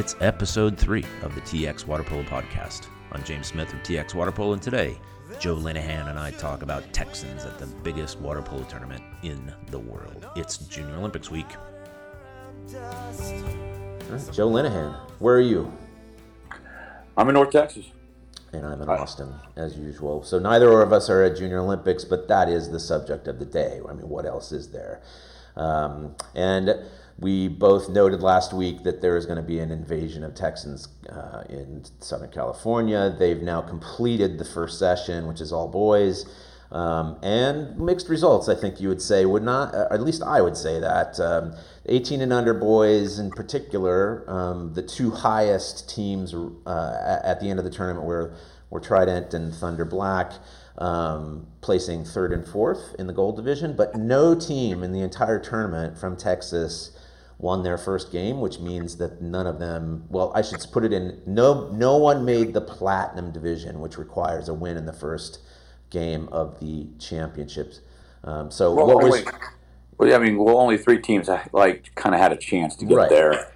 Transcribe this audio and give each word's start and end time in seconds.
It's 0.00 0.16
episode 0.22 0.78
three 0.78 1.04
of 1.20 1.34
the 1.34 1.42
TX 1.42 1.86
Water 1.86 2.02
Polo 2.02 2.22
podcast. 2.22 2.86
I'm 3.12 3.22
James 3.22 3.48
Smith 3.48 3.70
of 3.70 3.80
TX 3.80 4.14
Water 4.14 4.32
Polo, 4.32 4.54
and 4.54 4.62
today 4.62 4.98
Joe 5.38 5.54
Linehan 5.54 6.08
and 6.08 6.18
I 6.18 6.30
talk 6.30 6.62
about 6.62 6.90
Texans 6.94 7.44
at 7.44 7.58
the 7.58 7.66
biggest 7.66 8.18
water 8.18 8.40
polo 8.40 8.62
tournament 8.62 9.02
in 9.22 9.52
the 9.66 9.78
world. 9.78 10.26
It's 10.36 10.56
Junior 10.56 10.94
Olympics 10.94 11.30
week. 11.30 11.48
Right, 12.72 14.28
Joe 14.32 14.48
Linehan, 14.48 14.94
where 15.18 15.36
are 15.36 15.40
you? 15.42 15.70
I'm 17.18 17.28
in 17.28 17.34
North 17.34 17.50
Texas. 17.50 17.84
And 18.54 18.64
I'm 18.64 18.80
in 18.80 18.88
Austin, 18.88 19.34
as 19.56 19.76
usual. 19.76 20.22
So 20.22 20.38
neither 20.38 20.80
of 20.80 20.94
us 20.94 21.10
are 21.10 21.24
at 21.24 21.36
Junior 21.36 21.58
Olympics, 21.58 22.06
but 22.06 22.26
that 22.28 22.48
is 22.48 22.70
the 22.70 22.80
subject 22.80 23.28
of 23.28 23.38
the 23.38 23.44
day. 23.44 23.82
I 23.86 23.92
mean, 23.92 24.08
what 24.08 24.24
else 24.24 24.50
is 24.50 24.70
there? 24.70 25.02
Um, 25.56 26.16
and 26.34 26.70
we 27.20 27.48
both 27.48 27.88
noted 27.88 28.22
last 28.22 28.52
week 28.52 28.82
that 28.84 29.02
there 29.02 29.16
is 29.16 29.26
going 29.26 29.36
to 29.36 29.42
be 29.42 29.58
an 29.58 29.70
invasion 29.70 30.24
of 30.24 30.34
Texans 30.34 30.88
uh, 31.10 31.44
in 31.50 31.84
Southern 32.00 32.30
California. 32.30 33.14
They've 33.18 33.42
now 33.42 33.60
completed 33.60 34.38
the 34.38 34.44
first 34.44 34.78
session, 34.78 35.26
which 35.26 35.40
is 35.40 35.52
all 35.52 35.68
boys. 35.68 36.24
Um, 36.72 37.18
and 37.22 37.76
mixed 37.78 38.08
results, 38.08 38.48
I 38.48 38.54
think 38.54 38.80
you 38.80 38.88
would 38.88 39.02
say, 39.02 39.26
would 39.26 39.42
not, 39.42 39.74
uh, 39.74 39.88
at 39.90 40.00
least 40.00 40.22
I 40.22 40.40
would 40.40 40.56
say 40.56 40.78
that. 40.80 41.18
Um, 41.20 41.54
18 41.86 42.20
and 42.20 42.32
under 42.32 42.54
boys, 42.54 43.18
in 43.18 43.30
particular, 43.30 44.24
um, 44.28 44.72
the 44.74 44.82
two 44.82 45.10
highest 45.10 45.90
teams 45.90 46.32
uh, 46.32 47.20
at 47.24 47.40
the 47.40 47.50
end 47.50 47.58
of 47.58 47.64
the 47.64 47.70
tournament 47.70 48.06
were, 48.06 48.34
were 48.70 48.80
Trident 48.80 49.34
and 49.34 49.52
Thunder 49.52 49.84
Black 49.84 50.32
um, 50.78 51.46
placing 51.60 52.04
third 52.04 52.32
and 52.32 52.46
fourth 52.46 52.94
in 52.98 53.06
the 53.06 53.12
gold 53.12 53.36
division, 53.36 53.74
but 53.76 53.94
no 53.96 54.34
team 54.34 54.82
in 54.82 54.92
the 54.92 55.00
entire 55.00 55.38
tournament 55.38 55.98
from 55.98 56.16
Texas 56.16 56.92
won 57.40 57.62
their 57.62 57.78
first 57.78 58.12
game, 58.12 58.40
which 58.40 58.58
means 58.60 58.96
that 58.98 59.22
none 59.22 59.46
of 59.46 59.58
them. 59.58 60.04
Well, 60.08 60.30
I 60.34 60.42
should 60.42 60.60
put 60.72 60.84
it 60.84 60.92
in. 60.92 61.20
No, 61.26 61.68
no 61.72 61.96
one 61.96 62.24
made 62.24 62.52
the 62.52 62.60
platinum 62.60 63.32
division, 63.32 63.80
which 63.80 63.96
requires 63.96 64.48
a 64.48 64.54
win 64.54 64.76
in 64.76 64.86
the 64.86 64.92
first 64.92 65.40
game 65.88 66.28
of 66.30 66.60
the 66.60 66.88
championships. 66.98 67.80
Um, 68.22 68.50
so 68.50 68.74
well, 68.74 68.86
what 68.86 69.02
was? 69.02 69.24
Well, 69.96 70.08
yeah, 70.08 70.16
I 70.16 70.18
mean, 70.18 70.38
well, 70.38 70.58
only 70.58 70.76
three 70.78 71.00
teams 71.00 71.28
like 71.52 71.94
kind 71.94 72.14
of 72.14 72.20
had 72.20 72.32
a 72.32 72.36
chance 72.36 72.76
to 72.76 72.84
get 72.84 72.94
Right. 72.96 73.10
there, 73.10 73.52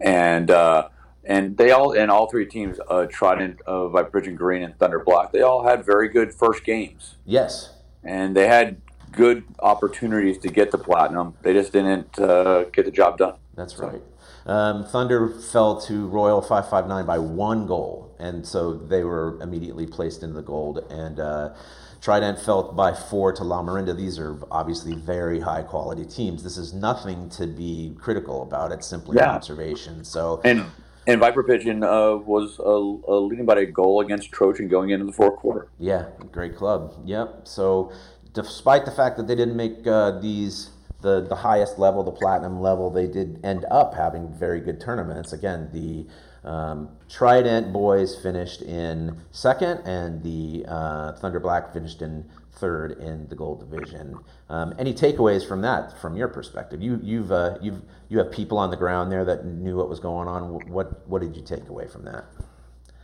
and 0.00 0.50
uh, 0.50 0.88
and 1.24 1.56
they 1.56 1.70
all 1.70 1.92
and 1.92 2.10
all 2.10 2.28
three 2.30 2.46
teams, 2.46 2.78
uh, 2.88 3.06
Trident, 3.06 3.60
uh, 3.66 3.88
Vibridge 3.88 4.34
Green, 4.36 4.62
and 4.62 4.78
Thunder 4.78 4.98
Black, 4.98 5.32
they 5.32 5.42
all 5.42 5.64
had 5.66 5.84
very 5.84 6.08
good 6.08 6.32
first 6.34 6.64
games, 6.64 7.16
Yes, 7.24 7.74
and 8.02 8.34
they 8.36 8.46
had 8.46 8.80
good 9.16 9.44
opportunities 9.60 10.38
to 10.38 10.48
get 10.48 10.70
the 10.70 10.78
platinum. 10.78 11.34
They 11.42 11.52
just 11.52 11.72
didn't 11.72 12.18
uh, 12.18 12.64
get 12.72 12.84
the 12.84 12.90
job 12.92 13.18
done. 13.18 13.34
That's 13.56 13.78
right. 13.78 14.02
Um, 14.44 14.84
Thunder 14.84 15.28
fell 15.28 15.80
to 15.82 16.06
Royal 16.06 16.40
559 16.40 17.04
by 17.06 17.18
one 17.18 17.66
goal, 17.66 18.14
and 18.20 18.46
so 18.46 18.74
they 18.74 19.02
were 19.02 19.40
immediately 19.42 19.86
placed 19.86 20.22
into 20.22 20.36
the 20.36 20.42
gold. 20.42 20.84
And 20.90 21.18
uh, 21.18 21.54
Trident 22.00 22.38
fell 22.38 22.72
by 22.72 22.92
four 22.94 23.32
to 23.32 23.42
Lamorinda. 23.42 23.96
These 23.96 24.20
are 24.20 24.38
obviously 24.52 24.94
very 24.94 25.40
high 25.40 25.62
quality 25.62 26.04
teams. 26.04 26.44
This 26.44 26.56
is 26.58 26.72
nothing 26.72 27.28
to 27.30 27.46
be 27.48 27.96
critical 27.98 28.42
about. 28.42 28.70
It's 28.70 28.86
simply 28.86 29.16
an 29.18 29.24
Yeah. 29.24 29.32
observation. 29.34 30.04
So, 30.04 30.40
And 30.44 30.64
and 31.08 31.20
Viper 31.20 31.44
Pigeon 31.44 31.84
uh, 31.84 32.16
was 32.16 32.58
uh, 32.58 32.64
uh, 32.64 33.20
leading 33.20 33.46
by 33.46 33.54
a 33.60 33.66
goal 33.66 34.00
against 34.00 34.32
Trojan 34.32 34.66
going 34.68 34.90
into 34.90 35.06
the 35.06 35.12
fourth 35.12 35.36
quarter. 35.36 35.68
yeah, 35.78 36.06
great 36.32 36.56
club. 36.56 36.94
Yep. 37.04 37.42
So, 37.48 37.92
despite 38.36 38.84
the 38.84 38.90
fact 38.90 39.16
that 39.16 39.26
they 39.26 39.34
didn't 39.34 39.56
make 39.56 39.86
uh, 39.86 40.20
these 40.20 40.70
the 41.00 41.26
the 41.26 41.34
highest 41.34 41.78
level, 41.78 42.02
the 42.04 42.12
platinum 42.12 42.60
level, 42.60 42.90
they 42.90 43.06
did 43.06 43.40
end 43.44 43.64
up 43.70 43.94
having 43.94 44.32
very 44.32 44.60
good 44.60 44.80
tournaments. 44.80 45.32
Again, 45.32 45.68
the 45.72 46.06
um, 46.48 46.90
Trident 47.08 47.72
boys 47.72 48.16
finished 48.22 48.62
in 48.62 49.20
second, 49.32 49.78
and 49.84 50.22
the 50.22 50.64
uh, 50.68 51.12
Thunder 51.12 51.40
Black 51.40 51.72
finished 51.72 52.02
in 52.02 52.24
third 52.52 52.92
in 52.92 53.28
the 53.28 53.34
gold 53.34 53.60
division. 53.60 54.18
Um, 54.48 54.74
any 54.78 54.94
takeaways 54.94 55.46
from 55.46 55.60
that, 55.62 55.98
from 56.00 56.16
your 56.16 56.28
perspective? 56.28 56.82
You 56.82 57.00
you've 57.02 57.32
uh, 57.32 57.58
you've 57.60 57.82
you 58.08 58.18
have 58.18 58.30
people 58.30 58.58
on 58.58 58.70
the 58.70 58.76
ground 58.76 59.10
there 59.10 59.24
that 59.24 59.44
knew 59.46 59.76
what 59.76 59.88
was 59.88 60.00
going 60.00 60.28
on. 60.28 60.42
What 60.70 61.08
what 61.08 61.22
did 61.22 61.36
you 61.36 61.42
take 61.42 61.68
away 61.68 61.88
from 61.88 62.04
that? 62.04 62.24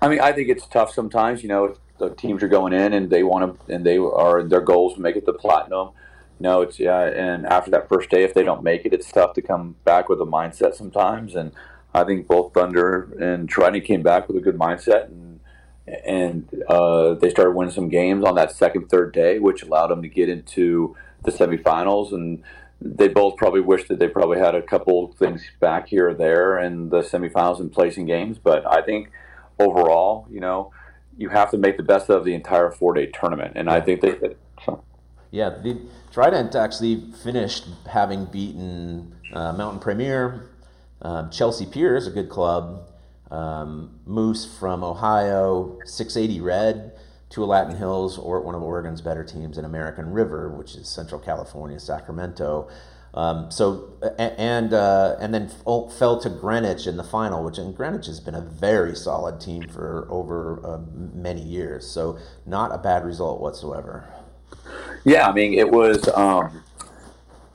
I 0.00 0.08
mean, 0.08 0.20
I 0.20 0.32
think 0.32 0.48
it's 0.48 0.66
tough 0.66 0.92
sometimes. 0.92 1.42
You 1.42 1.48
know, 1.48 1.76
the 2.02 2.14
teams 2.14 2.42
are 2.42 2.48
going 2.48 2.72
in 2.72 2.92
and 2.92 3.10
they 3.10 3.22
want 3.22 3.58
to, 3.66 3.74
and 3.74 3.86
they 3.86 3.98
are 3.98 4.42
their 4.42 4.60
goals 4.60 4.94
to 4.94 5.00
make 5.00 5.16
it 5.16 5.24
to 5.26 5.32
platinum. 5.32 5.90
You 6.38 6.44
know, 6.44 6.62
it's 6.62 6.78
yeah, 6.78 7.02
and 7.02 7.46
after 7.46 7.70
that 7.70 7.88
first 7.88 8.10
day, 8.10 8.24
if 8.24 8.34
they 8.34 8.42
don't 8.42 8.62
make 8.62 8.84
it, 8.84 8.92
it's 8.92 9.10
tough 9.10 9.34
to 9.34 9.42
come 9.42 9.76
back 9.84 10.08
with 10.08 10.20
a 10.20 10.24
mindset 10.24 10.74
sometimes. 10.74 11.34
And 11.34 11.52
I 11.94 12.04
think 12.04 12.26
both 12.26 12.52
Thunder 12.52 13.12
and 13.20 13.48
Trident 13.48 13.84
came 13.84 14.02
back 14.02 14.26
with 14.26 14.36
a 14.36 14.40
good 14.40 14.58
mindset, 14.58 15.06
and 15.06 15.40
and 15.86 16.48
uh, 16.68 17.14
they 17.14 17.30
started 17.30 17.52
winning 17.52 17.74
some 17.74 17.88
games 17.88 18.24
on 18.24 18.34
that 18.36 18.52
second, 18.52 18.88
third 18.88 19.12
day, 19.12 19.38
which 19.38 19.62
allowed 19.62 19.88
them 19.88 20.02
to 20.02 20.08
get 20.08 20.28
into 20.28 20.96
the 21.24 21.30
semifinals. 21.30 22.12
And 22.12 22.42
they 22.80 23.08
both 23.08 23.36
probably 23.36 23.60
wish 23.60 23.86
that 23.88 23.98
they 23.98 24.08
probably 24.08 24.38
had 24.38 24.54
a 24.54 24.62
couple 24.62 25.12
things 25.18 25.44
back 25.60 25.88
here 25.88 26.08
or 26.08 26.14
there 26.14 26.58
in 26.58 26.88
the 26.88 27.02
semifinals 27.02 27.60
and 27.60 27.70
placing 27.70 28.06
games. 28.06 28.38
But 28.38 28.66
I 28.66 28.82
think 28.82 29.10
overall, 29.58 30.26
you 30.30 30.40
know, 30.40 30.72
you 31.16 31.28
have 31.28 31.50
to 31.50 31.58
make 31.58 31.76
the 31.76 31.82
best 31.82 32.08
of 32.10 32.24
the 32.24 32.34
entire 32.34 32.70
four 32.70 32.94
day 32.94 33.06
tournament, 33.06 33.52
and 33.56 33.68
I 33.70 33.80
think 33.80 34.00
they 34.00 34.12
did. 34.12 34.36
So. 34.64 34.82
Yeah, 35.30 35.50
the 35.50 35.80
Trident 36.10 36.54
actually 36.54 37.10
finished 37.22 37.66
having 37.90 38.26
beaten 38.26 39.14
uh, 39.32 39.52
Mountain 39.52 39.80
Premier, 39.80 40.50
um, 41.00 41.30
Chelsea 41.30 41.66
Piers, 41.66 42.06
a 42.06 42.10
good 42.10 42.28
club, 42.28 42.86
um, 43.30 43.98
Moose 44.04 44.44
from 44.58 44.84
Ohio, 44.84 45.78
680 45.84 46.40
Red, 46.42 46.92
Tualatin 47.30 47.78
Hills, 47.78 48.18
or 48.18 48.42
one 48.42 48.54
of 48.54 48.62
Oregon's 48.62 49.00
better 49.00 49.24
teams, 49.24 49.56
and 49.56 49.66
American 49.66 50.12
River, 50.12 50.50
which 50.50 50.74
is 50.74 50.86
Central 50.86 51.18
California, 51.18 51.80
Sacramento. 51.80 52.68
Um, 53.14 53.50
so 53.50 53.92
and 54.18 54.72
uh, 54.72 55.16
and 55.20 55.34
then 55.34 55.48
fell 55.48 56.18
to 56.20 56.30
Greenwich 56.30 56.86
in 56.86 56.96
the 56.96 57.04
final, 57.04 57.44
which 57.44 57.58
and 57.58 57.76
Greenwich 57.76 58.06
has 58.06 58.20
been 58.20 58.34
a 58.34 58.40
very 58.40 58.96
solid 58.96 59.40
team 59.40 59.68
for 59.68 60.06
over 60.10 60.60
uh, 60.64 60.80
many 61.14 61.42
years. 61.42 61.86
So 61.86 62.18
not 62.46 62.74
a 62.74 62.78
bad 62.78 63.04
result 63.04 63.40
whatsoever. 63.40 64.08
Yeah, 65.04 65.28
I 65.28 65.32
mean, 65.32 65.54
it 65.54 65.70
was. 65.70 66.08
Um, 66.08 66.62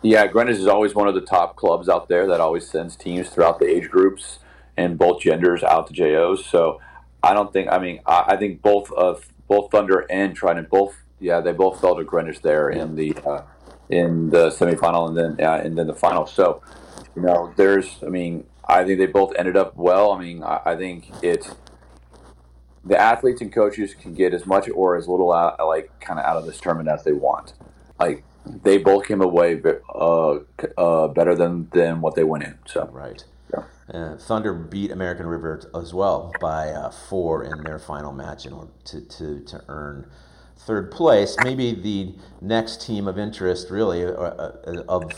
yeah, 0.03 0.27
Greenwich 0.27 0.57
is 0.57 0.67
always 0.67 0.93
one 0.93 1.07
of 1.07 1.15
the 1.15 1.21
top 1.21 1.55
clubs 1.55 1.89
out 1.89 2.07
there 2.07 2.27
that 2.27 2.39
always 2.39 2.69
sends 2.69 2.95
teams 2.95 3.29
throughout 3.29 3.57
the 3.57 3.65
age 3.65 3.89
groups 3.89 4.37
and 4.77 4.95
both 4.97 5.21
genders 5.21 5.63
out 5.63 5.87
to 5.87 5.93
JOs. 5.93 6.45
So 6.45 6.79
I 7.23 7.33
don't 7.33 7.51
think. 7.51 7.67
I 7.71 7.79
mean, 7.79 8.01
I, 8.05 8.25
I 8.27 8.37
think 8.37 8.61
both 8.61 8.91
of 8.91 9.27
both 9.47 9.71
Thunder 9.71 10.05
and 10.09 10.35
Trident 10.35 10.69
both. 10.69 10.95
Yeah, 11.19 11.41
they 11.41 11.51
both 11.51 11.81
fell 11.81 11.95
to 11.95 12.03
Greenwich 12.03 12.43
there 12.43 12.69
in 12.69 12.95
the 12.95 13.15
uh, 13.25 13.41
in 13.89 14.29
the 14.29 14.49
semifinal 14.49 15.07
and 15.07 15.17
then 15.17 15.45
uh, 15.45 15.61
and 15.63 15.77
then 15.77 15.87
the 15.87 15.95
final. 15.95 16.25
So 16.25 16.61
you 17.15 17.21
know, 17.21 17.53
there's. 17.55 17.97
I 18.03 18.09
mean, 18.09 18.45
I 18.67 18.83
think 18.83 18.99
they 18.99 19.07
both 19.07 19.33
ended 19.37 19.57
up 19.57 19.75
well. 19.75 20.11
I 20.11 20.19
mean, 20.19 20.43
I, 20.43 20.59
I 20.65 20.75
think 20.75 21.09
it's 21.21 21.55
the 22.85 22.97
athletes 22.97 23.41
and 23.41 23.51
coaches 23.51 23.93
can 23.93 24.13
get 24.13 24.33
as 24.33 24.45
much 24.45 24.69
or 24.69 24.95
as 24.95 25.07
little 25.07 25.33
out, 25.33 25.59
like 25.65 25.99
kind 25.99 26.19
of 26.19 26.25
out 26.25 26.37
of 26.37 26.45
this 26.45 26.59
tournament 26.59 26.89
as 26.89 27.03
they 27.03 27.11
want. 27.11 27.53
Like 27.99 28.23
they 28.45 28.77
both 28.77 29.05
came 29.05 29.21
away 29.21 29.61
uh, 29.93 30.39
uh, 30.77 31.07
better 31.09 31.35
than 31.35 31.69
than 31.73 32.01
what 32.01 32.15
they 32.15 32.23
went 32.23 32.43
in. 32.43 32.57
So 32.65 32.87
Right. 32.91 33.23
Yeah. 33.53 33.63
Uh, 33.91 34.17
Thunder 34.17 34.53
beat 34.53 34.91
American 34.91 35.27
River 35.27 35.61
as 35.73 35.93
well 35.93 36.33
by 36.41 36.69
uh, 36.69 36.91
four 36.91 37.43
in 37.43 37.63
their 37.63 37.79
final 37.79 38.11
match 38.11 38.45
in 38.45 38.51
order 38.51 38.71
to, 38.85 39.01
to, 39.01 39.39
to 39.45 39.63
earn 39.69 40.09
third 40.67 40.91
place. 40.91 41.35
Maybe 41.43 41.73
the 41.73 42.13
next 42.41 42.85
team 42.85 43.07
of 43.07 43.17
interest, 43.17 43.71
really, 43.71 44.03
uh, 44.03 44.09
uh, 44.09 44.83
of 44.89 45.09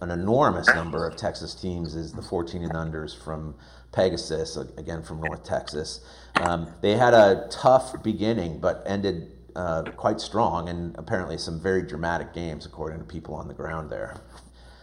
an 0.00 0.10
enormous 0.10 0.68
number 0.68 1.06
of 1.06 1.16
Texas 1.16 1.54
teams, 1.54 1.96
is 1.96 2.12
the 2.12 2.22
14 2.22 2.62
and 2.62 2.72
unders 2.72 3.20
from 3.20 3.56
Pegasus, 3.92 4.56
again 4.56 5.02
from 5.02 5.20
North 5.20 5.42
Texas. 5.42 6.00
Um, 6.36 6.68
they 6.80 6.96
had 6.96 7.12
a 7.12 7.48
tough 7.50 8.02
beginning, 8.02 8.60
but 8.60 8.82
ended 8.86 9.32
uh, 9.56 9.82
quite 9.96 10.20
strong, 10.20 10.68
and 10.68 10.96
apparently 10.96 11.36
some 11.36 11.60
very 11.60 11.82
dramatic 11.82 12.32
games, 12.32 12.64
according 12.64 13.00
to 13.00 13.04
people 13.04 13.34
on 13.34 13.48
the 13.48 13.54
ground 13.54 13.90
there. 13.90 14.16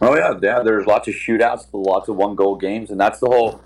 Oh 0.02 0.14
yeah, 0.16 0.38
yeah. 0.40 0.62
There's 0.62 0.86
lots 0.86 1.08
of 1.08 1.14
shootouts, 1.14 1.66
lots 1.72 2.08
of 2.08 2.16
one 2.16 2.34
goal 2.34 2.56
games, 2.56 2.90
and 2.90 3.00
that's 3.00 3.20
the 3.20 3.26
whole 3.26 3.60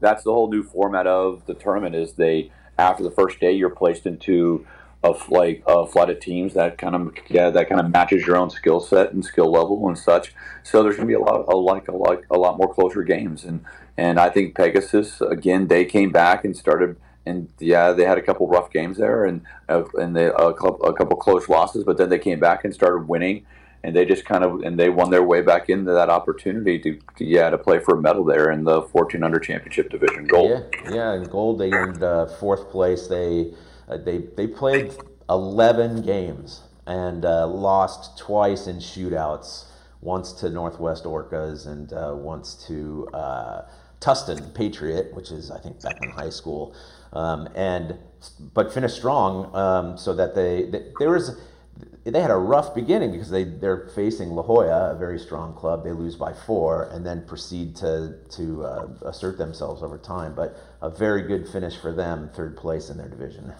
that's 0.00 0.22
the 0.22 0.32
whole 0.32 0.50
new 0.50 0.62
format 0.62 1.06
of 1.06 1.44
the 1.46 1.54
tournament. 1.54 1.94
Is 1.94 2.12
they 2.12 2.52
after 2.78 3.02
the 3.02 3.10
first 3.10 3.40
day 3.40 3.52
you're 3.52 3.70
placed 3.70 4.06
into 4.06 4.66
a 5.04 5.10
f- 5.10 5.30
like 5.30 5.62
a 5.66 5.86
flood 5.86 6.10
of 6.10 6.18
teams 6.18 6.54
that 6.54 6.78
kind 6.78 6.94
of 6.94 7.14
yeah 7.28 7.50
that 7.50 7.68
kind 7.68 7.80
of 7.80 7.90
matches 7.90 8.26
your 8.26 8.36
own 8.36 8.50
skill 8.50 8.80
set 8.80 9.12
and 9.12 9.24
skill 9.24 9.52
level 9.52 9.86
and 9.86 9.98
such. 9.98 10.34
So 10.62 10.82
there's 10.82 10.96
going 10.96 11.08
to 11.08 11.12
be 11.12 11.20
a 11.20 11.20
lot 11.20 11.44
a, 11.46 11.56
like 11.56 11.88
a 11.88 11.92
lot 11.92 12.22
a 12.30 12.38
lot 12.38 12.58
more 12.58 12.72
closer 12.72 13.02
games, 13.02 13.44
and 13.44 13.64
and 13.96 14.18
I 14.18 14.30
think 14.30 14.56
Pegasus 14.56 15.20
again 15.20 15.68
they 15.68 15.84
came 15.84 16.10
back 16.10 16.44
and 16.44 16.56
started. 16.56 16.96
And 17.26 17.48
yeah, 17.58 17.92
they 17.92 18.04
had 18.04 18.18
a 18.18 18.22
couple 18.22 18.46
rough 18.48 18.70
games 18.70 18.98
there, 18.98 19.24
and 19.24 19.40
uh, 19.70 19.84
and 19.94 20.14
they, 20.14 20.26
a 20.26 20.52
couple 20.52 20.82
a 20.84 20.92
couple 20.92 21.16
close 21.16 21.48
losses, 21.48 21.82
but 21.82 21.96
then 21.96 22.10
they 22.10 22.18
came 22.18 22.38
back 22.38 22.64
and 22.64 22.74
started 22.74 23.08
winning 23.08 23.46
and 23.82 23.94
they 23.94 24.04
just 24.04 24.24
kind 24.24 24.44
of 24.44 24.60
and 24.60 24.78
they 24.78 24.88
won 24.88 25.10
their 25.10 25.22
way 25.22 25.40
back 25.40 25.70
into 25.70 25.92
that 25.92 26.10
opportunity 26.10 26.78
to, 26.78 26.98
to 27.16 27.24
yeah 27.24 27.48
to 27.50 27.56
play 27.56 27.78
for 27.78 27.96
a 27.96 28.00
medal 28.00 28.24
there 28.24 28.50
in 28.50 28.64
the 28.64 28.80
1400 28.80 29.42
championship 29.42 29.90
division 29.90 30.26
gold. 30.26 30.64
Yeah, 30.84 30.90
yeah, 30.90 31.14
in 31.14 31.24
gold 31.24 31.60
they 31.60 31.70
earned 31.70 32.02
uh, 32.02 32.26
fourth 32.26 32.70
place. 32.70 33.06
They 33.06 33.52
uh, 33.88 33.96
they 33.98 34.18
they 34.36 34.46
played 34.46 34.92
11 35.28 36.02
games 36.02 36.62
and 36.86 37.24
uh, 37.24 37.46
lost 37.46 38.18
twice 38.18 38.66
in 38.66 38.76
shootouts. 38.76 39.66
Once 40.00 40.32
to 40.32 40.50
Northwest 40.50 41.04
Orcas 41.04 41.66
and 41.66 41.92
uh, 41.94 42.12
once 42.14 42.54
to 42.66 43.08
uh, 43.14 43.62
Tustin 44.00 44.52
Patriot, 44.54 45.14
which 45.14 45.30
is 45.30 45.50
I 45.50 45.58
think 45.58 45.80
Beckman 45.80 46.10
High 46.10 46.28
School, 46.28 46.74
um, 47.14 47.48
and 47.54 47.96
but 48.52 48.72
finished 48.72 48.96
strong 48.96 49.54
um, 49.56 49.96
so 49.96 50.14
that 50.14 50.34
they, 50.34 50.64
they 50.64 50.92
there 50.98 51.10
was 51.10 51.38
they 52.04 52.20
had 52.20 52.30
a 52.30 52.36
rough 52.36 52.74
beginning 52.74 53.12
because 53.12 53.30
they 53.30 53.44
they're 53.44 53.88
facing 53.94 54.30
La 54.30 54.42
Jolla, 54.42 54.92
a 54.92 54.98
very 54.98 55.18
strong 55.18 55.54
club. 55.54 55.84
They 55.84 55.92
lose 55.92 56.16
by 56.16 56.34
four 56.34 56.90
and 56.92 57.04
then 57.04 57.24
proceed 57.26 57.74
to 57.76 58.18
to 58.36 58.64
uh, 58.64 58.88
assert 59.06 59.38
themselves 59.38 59.82
over 59.82 59.96
time. 59.96 60.34
But 60.34 60.56
a 60.82 60.90
very 60.90 61.22
good 61.22 61.48
finish 61.48 61.78
for 61.78 61.92
them, 61.92 62.30
third 62.34 62.58
place 62.58 62.90
in 62.90 62.98
their 62.98 63.08
division. 63.08 63.54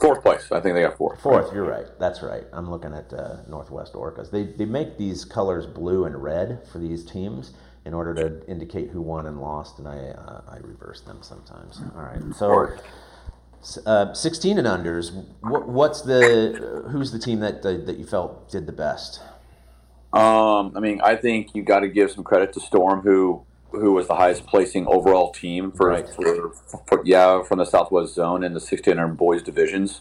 Fourth 0.00 0.22
place, 0.22 0.50
I 0.52 0.60
think 0.60 0.74
they 0.74 0.82
got 0.82 0.96
fourth. 0.96 1.20
Fourth, 1.20 1.52
you're 1.52 1.64
right. 1.64 1.86
That's 1.98 2.22
right. 2.22 2.44
I'm 2.52 2.70
looking 2.70 2.94
at 2.94 3.12
uh, 3.12 3.38
Northwest 3.48 3.94
Orcas. 3.94 4.30
They 4.30 4.44
they 4.44 4.64
make 4.64 4.96
these 4.96 5.24
colors 5.24 5.66
blue 5.66 6.04
and 6.04 6.22
red 6.22 6.60
for 6.70 6.78
these 6.78 7.04
teams 7.04 7.52
in 7.84 7.94
order 7.94 8.14
to 8.14 8.46
indicate 8.48 8.90
who 8.90 9.00
won 9.02 9.26
and 9.26 9.40
lost, 9.40 9.78
and 9.78 9.88
I 9.88 9.98
uh, 9.98 10.42
I 10.48 10.58
reverse 10.58 11.00
them 11.00 11.18
sometimes. 11.22 11.80
All 11.96 12.02
right, 12.02 12.22
so. 12.34 12.68
Uh, 13.84 14.14
16 14.14 14.56
and 14.56 14.68
unders. 14.68 15.12
What, 15.40 15.68
what's 15.68 16.02
the 16.02 16.84
who's 16.92 17.10
the 17.10 17.18
team 17.18 17.40
that 17.40 17.62
that 17.62 17.98
you 17.98 18.06
felt 18.06 18.48
did 18.48 18.66
the 18.66 18.72
best? 18.72 19.20
Um, 20.12 20.72
I 20.74 20.80
mean, 20.80 21.00
I 21.02 21.16
think 21.16 21.54
you 21.54 21.62
got 21.62 21.80
to 21.80 21.88
give 21.88 22.10
some 22.10 22.24
credit 22.24 22.52
to 22.54 22.60
Storm, 22.60 23.00
who 23.00 23.44
who 23.70 23.92
was 23.92 24.08
the 24.08 24.14
highest 24.14 24.46
placing 24.46 24.86
overall 24.86 25.30
team 25.30 25.70
for, 25.72 25.88
right. 25.88 26.08
for, 26.08 26.52
for, 26.86 27.02
yeah 27.04 27.42
from 27.42 27.58
the 27.58 27.64
Southwest 27.64 28.14
Zone 28.14 28.42
in 28.42 28.52
the 28.52 28.60
1600 28.60 29.16
boys 29.16 29.42
divisions. 29.42 30.00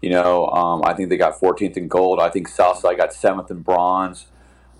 You 0.00 0.10
know, 0.10 0.46
um, 0.48 0.82
I 0.84 0.94
think 0.94 1.08
they 1.08 1.16
got 1.16 1.40
14th 1.40 1.76
in 1.76 1.88
gold. 1.88 2.20
I 2.20 2.28
think 2.30 2.46
Southside 2.46 2.96
got 2.96 3.12
seventh 3.12 3.50
in 3.50 3.62
bronze, 3.62 4.26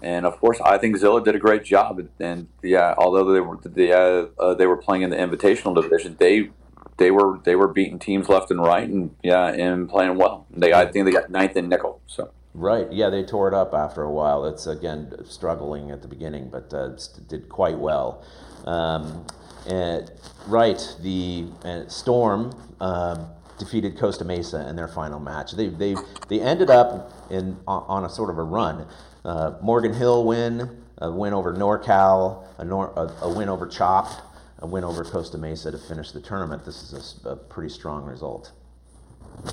and 0.01 0.25
of 0.25 0.39
course, 0.39 0.61
I 0.61 0.79
think 0.79 0.97
Zilla 0.97 1.25
did 1.25 1.35
a 1.35 1.41
great 1.41 1.65
job. 1.65 2.01
And 2.21 2.47
yeah, 2.63 2.95
although 2.97 3.33
they 3.33 3.41
were 3.41 3.59
they, 3.65 3.93
uh, 3.93 4.27
uh, 4.39 4.55
they 4.55 4.67
were 4.67 4.77
playing 4.77 5.03
in 5.03 5.11
the 5.11 5.17
Invitational 5.17 5.75
division, 5.81 6.17
they 6.21 6.51
they 6.99 7.11
were 7.11 7.41
they 7.45 7.57
were 7.57 7.69
beating 7.69 7.99
teams 7.99 8.29
left 8.29 8.51
and 8.51 8.61
right, 8.61 8.89
and 8.89 9.15
yeah, 9.23 9.49
and 9.49 9.89
playing 9.89 10.17
well. 10.17 10.47
They 10.51 10.73
I 10.73 10.87
think 10.87 11.07
they 11.07 11.13
got 11.13 11.31
ninth 11.31 11.57
in 11.57 11.69
nickel. 11.69 12.01
So 12.07 12.31
right, 12.55 12.91
yeah, 12.93 13.11
they 13.11 13.23
tore 13.23 13.49
it 13.49 13.55
up 13.55 13.75
after 13.75 14.03
a 14.03 14.11
while. 14.11 14.45
It's 14.45 14.67
again 14.67 15.13
struggling 15.25 15.91
at 15.91 16.03
the 16.03 16.09
beginning, 16.09 16.49
but 16.51 16.73
uh, 16.73 16.97
did 17.29 17.49
quite 17.49 17.79
well. 17.79 18.25
Um, 18.65 19.27
and, 19.67 20.11
right, 20.47 20.97
the 21.01 21.47
uh, 21.65 21.89
Storm 21.89 22.53
uh, 22.81 23.25
defeated 23.59 23.99
Costa 23.99 24.25
Mesa 24.25 24.69
in 24.69 24.77
their 24.77 24.89
final 24.89 25.21
match. 25.21 25.53
They 25.53 25.69
they 25.69 25.97
they 26.29 26.41
ended 26.41 26.71
up 26.71 27.13
in 27.31 27.57
on 27.67 28.05
a 28.05 28.09
sort 28.09 28.31
of 28.31 28.39
a 28.39 28.43
run. 28.43 28.87
Uh, 29.25 29.55
Morgan 29.61 29.93
Hill 29.93 30.25
win, 30.25 30.83
a 30.99 31.11
win 31.11 31.35
over 31.35 31.53
NorCal, 31.53 32.45
a, 32.57 32.65
nor, 32.65 32.93
a, 32.97 33.27
a 33.27 33.33
win 33.33 33.49
over 33.49 33.67
Chop 33.67 34.29
a 34.61 34.67
win 34.67 34.85
over 34.85 35.05
Costa 35.05 35.39
Mesa 35.39 35.71
to 35.71 35.79
finish 35.79 36.11
the 36.11 36.21
tournament. 36.21 36.65
This 36.65 36.93
is 36.93 37.21
a, 37.25 37.31
a 37.31 37.37
pretty 37.37 37.69
strong 37.69 38.05
result. 38.05 38.53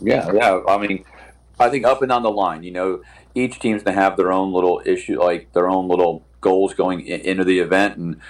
Yeah, 0.01 0.31
yeah. 0.33 0.61
I 0.67 0.77
mean, 0.77 1.05
I 1.59 1.69
think 1.69 1.85
up 1.85 2.01
and 2.01 2.09
down 2.09 2.23
the 2.23 2.31
line, 2.31 2.63
you 2.63 2.71
know, 2.71 3.01
each 3.33 3.59
team's 3.59 3.83
gonna 3.83 3.99
have 3.99 4.17
their 4.17 4.31
own 4.31 4.53
little 4.53 4.81
issue, 4.85 5.21
like 5.21 5.51
their 5.53 5.69
own 5.69 5.87
little 5.87 6.23
goals 6.41 6.73
going 6.73 7.01
in, 7.01 7.21
into 7.21 7.43
the 7.43 7.59
event, 7.59 7.97
and 7.97 8.21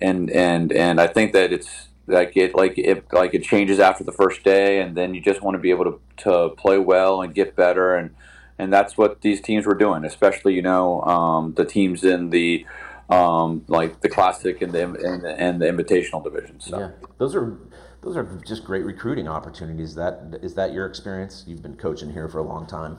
and 0.00 0.30
and 0.30 0.72
and 0.72 1.00
I 1.00 1.06
think 1.06 1.32
that 1.32 1.52
it's 1.52 1.88
like 2.06 2.36
it 2.36 2.54
like 2.54 2.78
it 2.78 3.12
like 3.12 3.34
it 3.34 3.42
changes 3.42 3.78
after 3.78 4.04
the 4.04 4.12
first 4.12 4.42
day, 4.44 4.80
and 4.80 4.96
then 4.96 5.14
you 5.14 5.20
just 5.20 5.42
want 5.42 5.54
to 5.54 5.58
be 5.58 5.70
able 5.70 5.84
to 5.84 6.00
to 6.24 6.48
play 6.50 6.78
well 6.78 7.22
and 7.22 7.34
get 7.34 7.56
better, 7.56 7.94
and 7.94 8.14
and 8.58 8.72
that's 8.72 8.96
what 8.96 9.22
these 9.22 9.40
teams 9.40 9.66
were 9.66 9.74
doing, 9.74 10.04
especially 10.04 10.54
you 10.54 10.62
know 10.62 11.02
um, 11.02 11.54
the 11.54 11.64
teams 11.64 12.04
in 12.04 12.30
the 12.30 12.66
um, 13.10 13.64
like 13.68 14.00
the 14.00 14.08
classic 14.08 14.62
and 14.62 14.72
the 14.72 14.84
and 14.84 15.22
the, 15.22 15.40
and 15.40 15.60
the 15.60 15.66
invitational 15.66 16.22
division. 16.22 16.60
So. 16.60 16.78
Yeah, 16.78 16.90
those 17.18 17.34
are 17.34 17.58
those 18.04 18.16
are 18.16 18.24
just 18.46 18.64
great 18.64 18.84
recruiting 18.84 19.26
opportunities. 19.26 19.94
That 19.94 20.38
is 20.42 20.54
that 20.54 20.72
your 20.72 20.86
experience? 20.86 21.44
You've 21.46 21.62
been 21.62 21.76
coaching 21.76 22.12
here 22.12 22.28
for 22.28 22.38
a 22.38 22.42
long 22.42 22.66
time. 22.66 22.98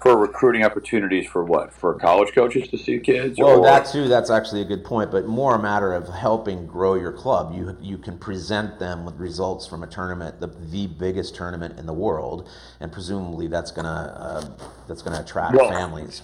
For 0.00 0.16
recruiting 0.16 0.64
opportunities 0.64 1.28
for 1.28 1.44
what? 1.44 1.72
For 1.72 1.94
college 1.94 2.34
coaches 2.34 2.66
to 2.68 2.78
see 2.78 2.98
kids? 2.98 3.38
Well, 3.38 3.60
or? 3.60 3.64
that 3.64 3.86
too. 3.86 4.08
That's 4.08 4.30
actually 4.30 4.62
a 4.62 4.64
good 4.64 4.84
point. 4.84 5.12
But 5.12 5.26
more 5.26 5.54
a 5.54 5.62
matter 5.62 5.92
of 5.92 6.08
helping 6.08 6.66
grow 6.66 6.94
your 6.94 7.12
club. 7.12 7.54
You 7.54 7.76
you 7.80 7.98
can 7.98 8.18
present 8.18 8.78
them 8.78 9.04
with 9.04 9.16
results 9.16 9.66
from 9.66 9.82
a 9.82 9.86
tournament, 9.86 10.40
the 10.40 10.48
the 10.48 10.86
biggest 10.86 11.36
tournament 11.36 11.78
in 11.78 11.86
the 11.86 11.92
world, 11.92 12.48
and 12.80 12.90
presumably 12.90 13.48
that's 13.48 13.70
gonna 13.70 13.88
uh, 14.18 14.64
that's 14.88 15.02
gonna 15.02 15.20
attract 15.20 15.54
well, 15.54 15.68
families. 15.68 16.22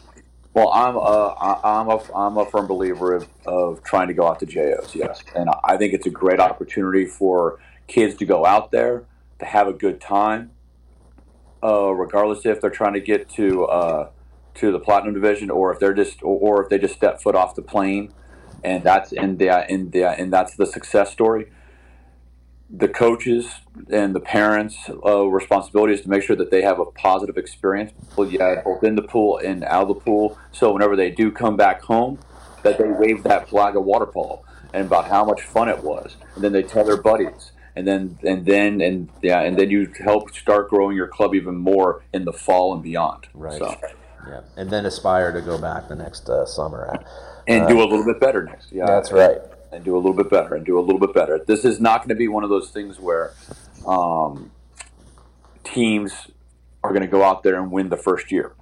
Well, 0.54 0.72
I'm 0.72 0.96
a, 0.96 1.37
I'm 1.62 1.88
a, 1.88 2.16
I'm 2.16 2.37
a 2.38 2.46
firm 2.46 2.66
believer 2.66 3.14
of, 3.14 3.28
of 3.46 3.84
trying 3.84 4.08
to 4.08 4.14
go 4.14 4.26
out 4.26 4.40
to 4.40 4.46
JOs, 4.46 4.93
yes. 4.93 5.22
And 5.37 5.49
I 5.62 5.76
think 5.76 5.93
it's 5.93 6.06
a 6.06 6.11
great 6.11 6.40
opportunity 6.40 7.04
for 7.04 7.61
kids 7.88 8.14
to 8.17 8.25
go 8.25 8.46
out 8.46 8.70
there, 8.70 9.05
to 9.40 9.44
have 9.44 9.67
a 9.67 9.73
good 9.73 10.00
time, 10.00 10.52
uh, 11.62 11.90
regardless 11.90 12.46
if 12.46 12.61
they're 12.61 12.70
trying 12.70 12.94
to 12.94 13.00
get 13.00 13.29
to 13.31 13.64
uh, 13.64 14.11
to 14.55 14.70
the 14.70 14.79
platinum 14.79 15.14
division 15.14 15.50
or 15.50 15.73
if 15.73 15.81
they're 15.81 15.94
just 15.94 16.23
or, 16.23 16.62
if 16.62 16.69
they 16.69 16.79
just 16.79 16.94
step 16.94 17.20
foot 17.20 17.35
off 17.35 17.55
the 17.55 17.62
plane, 17.62 18.12
and 18.62 18.85
that's 18.85 19.12
and 19.12 19.38
the 19.38 19.49
and 19.49 19.93
the 19.93 20.05
and 20.05 20.32
that's 20.32 20.55
the 20.55 20.67
success 20.67 21.11
story. 21.11 21.50
The 22.70 22.88
coaches 22.88 23.50
and 23.90 24.14
the 24.14 24.20
parents' 24.20 24.76
uh, 25.05 25.25
responsibility 25.25 25.94
is 25.94 26.02
to 26.02 26.11
make 26.11 26.23
sure 26.23 26.37
that 26.37 26.50
they 26.50 26.61
have 26.61 26.79
a 26.79 26.85
positive 26.85 27.38
experience, 27.38 27.93
yeah, 28.19 28.61
both 28.62 28.85
in 28.85 28.94
the 28.94 29.02
pool 29.02 29.38
and 29.38 29.64
out 29.64 29.82
of 29.82 29.88
the 29.88 29.94
pool. 29.94 30.38
So 30.52 30.75
whenever 30.75 30.94
they 30.94 31.11
do 31.11 31.32
come 31.32 31.56
back 31.56 31.81
home, 31.81 32.19
that 32.62 32.76
they 32.76 32.88
wave 32.88 33.23
that 33.23 33.49
flag 33.49 33.75
of 33.75 33.85
water 33.85 34.05
polo 34.05 34.44
and 34.75 34.87
about 34.87 35.06
how 35.06 35.25
much 35.25 35.43
fun 35.43 35.69
it 35.69 35.82
was, 35.82 36.17
and 36.35 36.44
then 36.44 36.52
they 36.52 36.62
tell 36.62 36.85
their 36.85 37.00
buddies, 37.00 37.52
and 37.78 37.86
then 37.86 38.19
and 38.22 38.44
then 38.44 38.80
and 38.80 39.08
yeah, 39.22 39.40
and 39.40 39.58
then 39.58 39.70
you 39.70 39.92
help 40.04 40.34
start 40.34 40.69
growing 40.69 40.96
your 40.96 41.08
club 41.08 41.34
even 41.34 41.56
more 41.56 42.02
in 42.12 42.25
the 42.25 42.32
fall 42.32 42.75
and 42.75 42.82
beyond. 42.82 43.26
Right. 43.34 43.58
So. 43.58 43.75
Yeah, 44.28 44.40
and 44.56 44.68
then 44.68 44.85
aspire 44.85 45.32
to 45.32 45.40
go 45.40 45.58
back 45.58 45.88
the 45.88 45.94
next 45.94 46.28
uh, 46.28 46.44
summer. 46.44 47.02
And 47.47 47.62
uh, 47.62 47.68
do 47.68 47.80
a 47.80 47.85
little 47.85 48.04
bit 48.04 48.20
better 48.20 48.42
next. 48.42 48.70
Yeah, 48.70 48.85
that's 48.85 49.11
right 49.11 49.38
and 49.73 49.85
do 49.85 49.94
a 49.94 49.99
little 49.99 50.14
bit 50.14 50.30
better 50.30 50.54
and 50.54 50.64
do 50.64 50.78
a 50.78 50.80
little 50.80 50.99
bit 50.99 51.14
better. 51.14 51.38
This 51.47 51.64
is 51.64 51.80
not 51.80 51.99
going 51.99 52.08
to 52.08 52.14
be 52.14 52.28
one 52.28 52.44
of 52.44 52.50
those 52.50 52.70
things 52.70 52.99
where 52.99 53.32
um, 53.87 54.50
teams 55.64 56.12
are 56.82 56.90
going 56.90 57.02
to 57.02 57.08
go 57.08 57.23
out 57.23 57.42
there 57.42 57.61
and 57.61 57.70
win 57.70 57.88
the 57.88 57.97
first 57.97 58.32
year. 58.32 58.54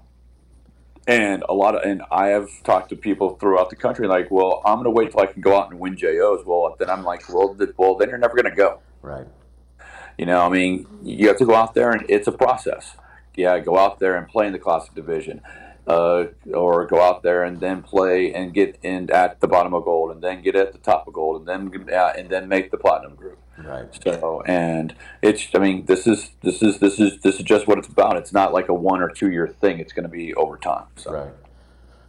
And 1.06 1.44
a 1.49 1.54
lot 1.54 1.76
of, 1.76 1.82
and 1.82 2.02
I 2.11 2.28
have 2.28 2.49
talked 2.64 2.88
to 2.88 2.96
people 2.96 3.37
throughout 3.37 3.70
the 3.70 3.76
country 3.76 4.08
like, 4.08 4.30
well, 4.30 4.61
I'm 4.64 4.82
going 4.82 4.85
to 4.85 4.90
wait 4.90 5.12
till 5.12 5.20
I 5.20 5.26
can 5.26 5.40
go 5.40 5.56
out 5.56 5.70
and 5.70 5.78
win 5.78 5.96
JOs. 5.96 6.44
Well, 6.44 6.75
then 6.78 6.90
I'm 6.90 7.04
like, 7.04 7.28
well, 7.28 7.56
well, 7.76 7.94
then 7.94 8.08
you're 8.08 8.18
never 8.18 8.35
going 8.35 8.50
to 8.50 8.56
go. 8.56 8.80
Right. 9.03 9.26
You 10.19 10.26
know, 10.26 10.41
I 10.41 10.49
mean, 10.49 10.87
you 11.03 11.29
have 11.29 11.38
to 11.38 11.47
go 11.47 11.55
out 11.55 11.75
there 11.75 11.91
and 11.91 12.05
it's 12.09 12.26
a 12.26 12.33
process. 12.33 12.97
Yeah, 13.35 13.59
go 13.59 13.79
out 13.79 13.99
there 13.99 14.17
and 14.17 14.26
play 14.26 14.47
in 14.47 14.53
the 14.53 14.59
classic 14.59 14.95
division 14.95 15.43
uh, 15.87 16.25
or 16.53 16.87
go 16.87 17.00
out 17.00 17.23
there 17.23 17.45
and 17.45 17.61
then 17.61 17.83
play 17.83 18.33
and 18.33 18.53
get 18.53 18.79
in 18.83 19.11
at 19.11 19.41
the 19.41 19.49
bottom 19.49 19.75
of 19.75 19.85
gold 19.85 20.11
and 20.11 20.23
then 20.23 20.43
get 20.43 20.57
at 20.57 20.73
the 20.73 20.79
top 20.79 21.07
of 21.07 21.12
gold 21.12 21.41
and 21.41 21.49
then 21.49 21.95
uh, 21.95 22.12
and 22.17 22.29
then 22.29 22.49
make 22.49 22.71
the 22.71 22.76
platinum 22.76 23.15
group. 23.15 23.38
Right. 23.59 23.87
So 24.05 24.43
and 24.43 24.95
it's 25.23 25.49
I 25.55 25.59
mean 25.59 25.87
this 25.87 26.07
is 26.07 26.31
this 26.43 26.62
is 26.62 26.79
this 26.79 26.99
is 26.99 27.21
this 27.21 27.37
is 27.37 27.43
just 27.43 27.67
what 27.67 27.79
it's 27.79 27.88
about. 27.88 28.17
It's 28.17 28.33
not 28.33 28.53
like 28.53 28.69
a 28.69 28.75
one 28.75 29.00
or 29.00 29.09
two 29.09 29.31
year 29.31 29.49
thing. 29.49 29.79
It's 29.79 29.93
going 29.93 30.05
to 30.05 30.11
be 30.11 30.35
over 30.35 30.57
time. 30.57 30.87
So. 30.97 31.12
Right. 31.12 31.33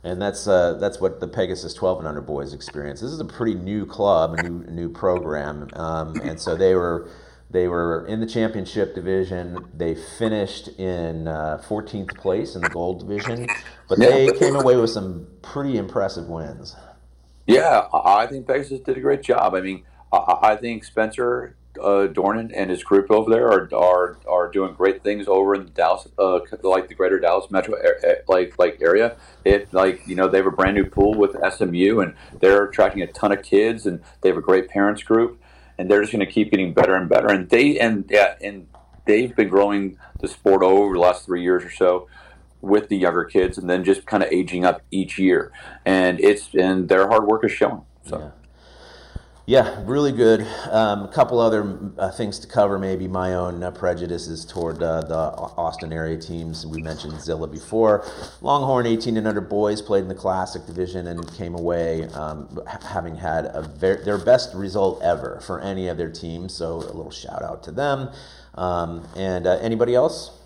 And 0.07 0.21
that's 0.21 0.47
uh, 0.47 0.75
that's 0.75 1.01
what 1.01 1.19
the 1.19 1.27
Pegasus 1.27 1.73
12 1.73 1.99
and 1.99 2.07
under 2.07 2.21
boys 2.21 2.53
experience. 2.53 3.01
This 3.01 3.11
is 3.11 3.19
a 3.19 3.25
pretty 3.25 3.55
new 3.55 3.85
club, 3.85 4.35
a 4.39 4.43
new 4.43 4.63
new 4.71 4.89
program, 4.89 5.67
um, 5.73 6.15
and 6.23 6.39
so 6.39 6.55
they 6.55 6.75
were 6.75 7.09
they 7.49 7.67
were 7.67 8.05
in 8.07 8.21
the 8.21 8.25
championship 8.25 8.95
division. 8.95 9.67
They 9.75 9.95
finished 9.95 10.69
in 10.79 11.27
uh, 11.27 11.61
14th 11.67 12.15
place 12.15 12.55
in 12.55 12.61
the 12.61 12.69
gold 12.69 13.01
division, 13.01 13.47
but 13.89 13.99
yeah. 13.99 14.09
they 14.09 14.31
came 14.31 14.55
away 14.55 14.77
with 14.77 14.91
some 14.91 15.27
pretty 15.41 15.77
impressive 15.77 16.29
wins. 16.29 16.77
Yeah, 17.45 17.87
I 17.93 18.27
think 18.27 18.47
Pegasus 18.47 18.79
did 18.79 18.97
a 18.97 19.01
great 19.01 19.23
job. 19.23 19.55
I 19.55 19.61
mean, 19.61 19.83
I 20.13 20.55
think 20.55 20.85
Spencer 20.85 21.56
uh, 21.79 22.07
Dornan 22.07 22.51
and 22.55 22.69
his 22.69 22.83
group 22.83 23.11
over 23.11 23.29
there 23.29 23.47
are, 23.47 23.69
are 23.73 24.17
are 24.27 24.51
doing 24.51 24.73
great 24.73 25.03
things 25.03 25.27
over 25.27 25.55
in 25.55 25.71
Dallas, 25.73 26.07
uh, 26.17 26.39
like 26.63 26.87
the 26.87 26.95
greater 26.95 27.19
Dallas 27.19 27.49
metro 27.51 27.75
like 28.27 28.57
like 28.59 28.79
area. 28.81 29.15
It 29.45 29.73
like 29.73 30.07
you 30.07 30.15
know 30.15 30.27
they 30.27 30.37
have 30.37 30.47
a 30.47 30.51
brand 30.51 30.75
new 30.75 30.85
pool 30.85 31.13
with 31.13 31.35
SMU 31.53 31.99
and 31.99 32.15
they're 32.39 32.65
attracting 32.65 33.01
a 33.01 33.07
ton 33.07 33.31
of 33.31 33.43
kids 33.43 33.85
and 33.85 34.01
they 34.21 34.29
have 34.29 34.37
a 34.37 34.41
great 34.41 34.69
parents 34.69 35.03
group 35.03 35.41
and 35.77 35.89
they're 35.89 36.01
just 36.01 36.11
going 36.11 36.25
to 36.25 36.31
keep 36.31 36.51
getting 36.51 36.73
better 36.73 36.95
and 36.95 37.09
better. 37.09 37.27
And 37.27 37.49
they 37.49 37.79
and 37.79 38.05
yeah, 38.09 38.35
and 38.41 38.67
they've 39.05 39.35
been 39.35 39.49
growing 39.49 39.97
the 40.19 40.27
sport 40.27 40.63
over 40.63 40.93
the 40.93 40.99
last 40.99 41.25
three 41.25 41.43
years 41.43 41.63
or 41.63 41.71
so. 41.71 42.07
with 42.61 42.89
the 42.89 42.97
younger 42.97 43.23
kids, 43.23 43.57
and 43.57 43.69
then 43.69 43.83
just 43.83 44.05
kind 44.05 44.23
of 44.23 44.31
aging 44.31 44.65
up 44.65 44.81
each 44.91 45.19
year. 45.19 45.51
And 45.85 46.19
it's 46.19 46.49
and 46.53 46.89
their 46.89 47.07
hard 47.07 47.25
work 47.27 47.43
is 47.45 47.51
showing. 47.51 47.83
So. 48.05 48.19
Yeah. 48.19 48.31
Yeah, 49.49 49.81
really 49.85 50.11
good. 50.11 50.45
Um, 50.69 51.03
a 51.03 51.07
couple 51.07 51.39
other 51.39 51.79
uh, 51.97 52.11
things 52.11 52.37
to 52.39 52.47
cover, 52.47 52.77
maybe 52.77 53.07
my 53.07 53.33
own 53.35 53.63
uh, 53.63 53.71
prejudices 53.71 54.43
toward 54.43 54.83
uh, 54.83 54.99
the 55.03 55.15
Austin 55.15 55.93
area 55.93 56.17
teams. 56.17 56.67
We 56.67 56.81
mentioned 56.81 57.21
Zilla 57.21 57.47
before. 57.47 58.05
Longhorn 58.41 58.85
18 58.85 59.15
and 59.15 59.25
under 59.25 59.39
boys 59.39 59.81
played 59.81 60.01
in 60.01 60.09
the 60.09 60.15
Classic 60.15 60.65
Division 60.65 61.07
and 61.07 61.33
came 61.33 61.55
away 61.55 62.09
um, 62.09 62.59
having 62.81 63.15
had 63.15 63.45
a 63.45 63.61
very, 63.61 64.03
their 64.03 64.17
best 64.17 64.53
result 64.53 65.01
ever 65.01 65.39
for 65.39 65.61
any 65.61 65.87
of 65.87 65.95
their 65.95 66.11
teams. 66.11 66.53
So 66.53 66.73
a 66.73 66.91
little 66.91 67.09
shout 67.09 67.41
out 67.41 67.63
to 67.63 67.71
them. 67.71 68.11
Um, 68.55 69.07
and 69.15 69.47
uh, 69.47 69.59
anybody 69.61 69.95
else? 69.95 70.41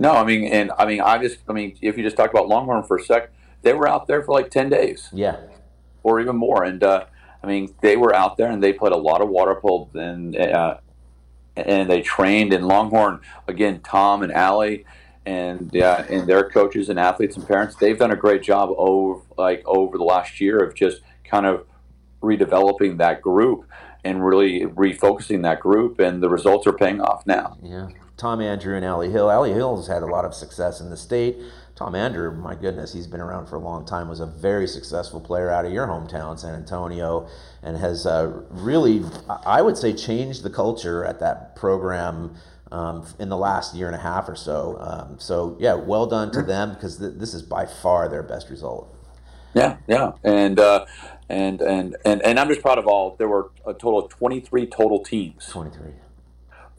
No, 0.00 0.10
I 0.10 0.24
mean, 0.24 0.52
and 0.52 0.72
I 0.76 0.84
mean, 0.84 1.00
I 1.00 1.18
just, 1.18 1.38
I 1.48 1.52
mean, 1.52 1.78
if 1.80 1.96
you 1.96 2.02
just 2.02 2.16
talk 2.16 2.30
about 2.30 2.48
Longhorn 2.48 2.82
for 2.82 2.96
a 2.96 3.04
sec, 3.04 3.30
they 3.62 3.72
were 3.72 3.86
out 3.86 4.08
there 4.08 4.20
for 4.24 4.32
like 4.32 4.50
10 4.50 4.68
days. 4.68 5.10
Yeah. 5.12 5.36
Or 6.02 6.18
even 6.18 6.34
more. 6.34 6.64
And, 6.64 6.82
uh, 6.82 7.04
I 7.42 7.46
mean, 7.46 7.74
they 7.80 7.96
were 7.96 8.14
out 8.14 8.36
there 8.36 8.50
and 8.50 8.62
they 8.62 8.72
played 8.72 8.92
a 8.92 8.96
lot 8.96 9.20
of 9.20 9.28
water 9.28 9.54
polo 9.54 9.88
and 9.94 10.36
uh, 10.36 10.78
and 11.56 11.88
they 11.88 12.02
trained 12.02 12.52
in 12.52 12.66
Longhorn 12.66 13.20
again. 13.48 13.80
Tom 13.80 14.22
and 14.22 14.32
Allie 14.32 14.84
and 15.24 15.76
uh, 15.76 16.04
and 16.08 16.26
their 16.26 16.48
coaches 16.48 16.88
and 16.88 16.98
athletes 16.98 17.36
and 17.36 17.46
parents, 17.46 17.76
they've 17.76 17.98
done 17.98 18.12
a 18.12 18.16
great 18.16 18.42
job 18.42 18.70
over 18.76 19.22
like 19.36 19.62
over 19.66 19.98
the 19.98 20.04
last 20.04 20.40
year 20.40 20.58
of 20.58 20.74
just 20.74 21.00
kind 21.24 21.46
of 21.46 21.66
redeveloping 22.22 22.98
that 22.98 23.20
group 23.20 23.64
and 24.04 24.24
really 24.24 24.60
refocusing 24.60 25.42
that 25.42 25.60
group, 25.60 25.98
and 25.98 26.22
the 26.22 26.28
results 26.28 26.66
are 26.66 26.72
paying 26.72 27.00
off 27.00 27.26
now. 27.26 27.58
Yeah. 27.62 27.88
Tom 28.16 28.40
Andrew 28.40 28.74
and 28.76 28.84
Allie 28.84 29.10
Hill. 29.10 29.30
Allie 29.30 29.52
Hill 29.52 29.76
has 29.76 29.88
had 29.88 30.02
a 30.02 30.06
lot 30.06 30.24
of 30.24 30.32
success 30.32 30.80
in 30.80 30.90
the 30.90 30.96
state. 30.96 31.36
Tom 31.76 31.94
Andrew, 31.94 32.32
my 32.32 32.54
goodness, 32.54 32.94
he's 32.94 33.06
been 33.06 33.20
around 33.20 33.46
for 33.46 33.56
a 33.56 33.60
long 33.60 33.84
time, 33.84 34.08
was 34.08 34.20
a 34.20 34.26
very 34.26 34.66
successful 34.66 35.20
player 35.20 35.50
out 35.50 35.66
of 35.66 35.72
your 35.72 35.86
hometown, 35.86 36.38
San 36.38 36.54
Antonio, 36.54 37.28
and 37.62 37.76
has 37.76 38.06
uh, 38.06 38.32
really, 38.48 39.04
I 39.28 39.60
would 39.60 39.76
say, 39.76 39.92
changed 39.92 40.42
the 40.42 40.48
culture 40.48 41.04
at 41.04 41.20
that 41.20 41.54
program 41.54 42.34
um, 42.72 43.06
in 43.18 43.28
the 43.28 43.36
last 43.36 43.74
year 43.74 43.88
and 43.88 43.94
a 43.94 43.98
half 43.98 44.26
or 44.26 44.34
so. 44.34 44.78
Um, 44.80 45.18
so, 45.18 45.54
yeah, 45.60 45.74
well 45.74 46.06
done 46.06 46.30
to 46.32 46.42
them 46.42 46.72
because 46.72 46.96
th- 46.96 47.12
this 47.16 47.34
is 47.34 47.42
by 47.42 47.66
far 47.66 48.08
their 48.08 48.22
best 48.22 48.48
result. 48.48 48.90
Yeah, 49.52 49.76
yeah, 49.86 50.12
and 50.22 50.58
uh, 50.58 50.84
and 51.30 51.62
and 51.62 51.96
and 52.04 52.20
and 52.22 52.38
I'm 52.38 52.48
just 52.48 52.60
proud 52.60 52.76
of 52.76 52.86
all. 52.86 53.16
There 53.16 53.28
were 53.28 53.50
a 53.66 53.72
total 53.72 53.98
of 54.00 54.10
23 54.10 54.66
total 54.66 55.02
teams. 55.02 55.46
23 55.46 55.92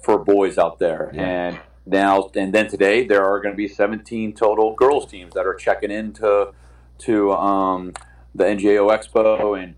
for 0.03 0.19
boys 0.19 0.59
out 0.59 0.77
there, 0.77 1.11
yeah. 1.13 1.21
and 1.21 1.59
now 1.87 2.29
and 2.35 2.53
then 2.53 2.67
today 2.67 3.05
there 3.05 3.23
are 3.23 3.39
going 3.39 3.53
to 3.53 3.57
be 3.57 3.67
17 3.67 4.33
total 4.33 4.73
girls 4.73 5.09
teams 5.09 5.33
that 5.33 5.45
are 5.45 5.55
checking 5.55 5.91
into 5.91 6.53
to 6.99 7.33
um, 7.33 7.93
the 8.33 8.43
NJO 8.43 8.89
Expo 8.91 9.61
and 9.61 9.75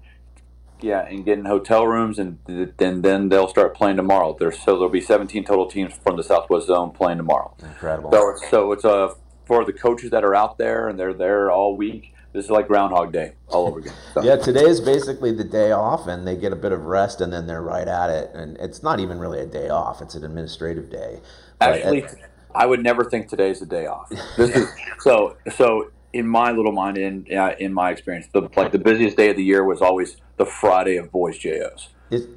yeah, 0.81 1.05
and 1.05 1.25
getting 1.25 1.43
hotel 1.43 1.85
rooms, 1.85 2.19
and 2.19 2.39
then 2.77 3.01
then 3.01 3.27
they'll 3.27 3.49
start 3.49 3.75
playing 3.75 3.97
tomorrow. 3.97 4.35
There's 4.39 4.57
so 4.57 4.75
there'll 4.75 4.89
be 4.89 5.01
17 5.01 5.43
total 5.43 5.65
teams 5.65 5.93
from 5.93 6.15
the 6.15 6.23
Southwest 6.23 6.67
Zone 6.67 6.91
playing 6.91 7.17
tomorrow. 7.17 7.53
Incredible. 7.61 8.11
So 8.11 8.35
so 8.49 8.71
it's 8.71 8.85
a 8.85 8.89
uh, 8.89 9.13
for 9.45 9.65
the 9.65 9.73
coaches 9.73 10.11
that 10.11 10.23
are 10.23 10.35
out 10.35 10.57
there 10.57 10.87
and 10.87 10.99
they're 10.99 11.13
there 11.13 11.49
all 11.49 11.75
week 11.75 12.13
this 12.31 12.45
is 12.45 12.51
like 12.51 12.67
Groundhog 12.67 13.11
Day 13.11 13.33
all 13.47 13.67
over 13.67 13.79
again. 13.79 13.93
So. 14.13 14.23
yeah, 14.23 14.35
today 14.35 14.65
is 14.65 14.79
basically 14.79 15.31
the 15.31 15.43
day 15.43 15.71
off, 15.71 16.07
and 16.07 16.27
they 16.27 16.35
get 16.35 16.53
a 16.53 16.55
bit 16.55 16.71
of 16.71 16.85
rest, 16.85 17.21
and 17.21 17.33
then 17.33 17.47
they're 17.47 17.63
right 17.63 17.87
at 17.87 18.11
it. 18.11 18.29
And 18.35 18.55
it's 18.57 18.83
not 18.83 18.99
even 18.99 19.17
really 19.17 19.39
a 19.39 19.47
day 19.47 19.69
off; 19.69 20.01
it's 20.01 20.13
an 20.13 20.23
administrative 20.23 20.91
day. 20.91 21.21
Actually, 21.61 22.05
I 22.53 22.65
would 22.65 22.81
never 22.81 23.03
think 23.03 23.29
today's 23.29 23.61
a 23.61 23.65
day 23.65 23.85
off. 23.85 24.09
This 24.37 24.55
is 24.55 24.69
so 24.99 25.37
so. 25.55 25.91
In 26.11 26.27
my 26.27 26.51
little 26.51 26.71
mind, 26.71 26.97
in 26.97 27.27
uh, 27.37 27.53
in 27.59 27.71
my 27.71 27.91
experience, 27.91 28.27
the 28.33 28.49
like 28.55 28.71
the 28.71 28.79
busiest 28.79 29.15
day 29.15 29.29
of 29.29 29.35
the 29.35 29.43
year 29.43 29.63
was 29.63 29.79
always 29.79 30.17
the 30.37 30.45
Friday 30.45 30.95
of 30.95 31.11
boys 31.11 31.37
JOs. 31.37 31.89
It, 32.09 32.27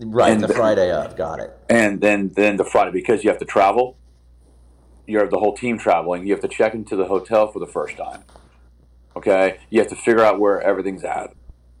right, 0.00 0.32
and 0.32 0.42
the 0.42 0.48
Friday 0.48 0.90
of, 0.90 1.16
got 1.16 1.38
it. 1.38 1.56
And 1.68 2.00
then 2.00 2.32
then 2.34 2.56
the 2.56 2.64
Friday 2.64 2.90
because 2.90 3.22
you 3.22 3.30
have 3.30 3.38
to 3.38 3.44
travel. 3.44 3.96
You 5.06 5.18
have 5.18 5.30
the 5.30 5.38
whole 5.38 5.54
team 5.54 5.78
traveling. 5.78 6.26
You 6.26 6.32
have 6.32 6.42
to 6.42 6.48
check 6.48 6.74
into 6.74 6.96
the 6.96 7.04
hotel 7.04 7.46
for 7.46 7.60
the 7.60 7.66
first 7.68 7.96
time 7.96 8.24
Okay, 9.16 9.60
you 9.70 9.80
have 9.80 9.88
to 9.88 9.96
figure 9.96 10.22
out 10.22 10.38
where 10.38 10.60
everything's 10.60 11.02
at, 11.02 11.32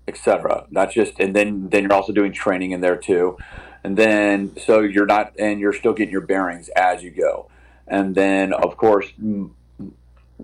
etc. 0.08 0.66
Not 0.70 0.90
just, 0.90 1.20
and 1.20 1.36
then 1.36 1.68
then 1.68 1.82
you're 1.82 1.92
also 1.92 2.12
doing 2.12 2.32
training 2.32 2.70
in 2.70 2.80
there 2.80 2.96
too, 2.96 3.36
and 3.84 3.96
then 3.96 4.56
so 4.56 4.80
you're 4.80 5.06
not, 5.06 5.32
and 5.38 5.60
you're 5.60 5.72
still 5.72 5.92
getting 5.92 6.12
your 6.12 6.20
bearings 6.20 6.68
as 6.70 7.02
you 7.02 7.10
go, 7.10 7.48
and 7.86 8.14
then 8.14 8.52
of 8.52 8.76
course. 8.76 9.12
M- 9.18 9.54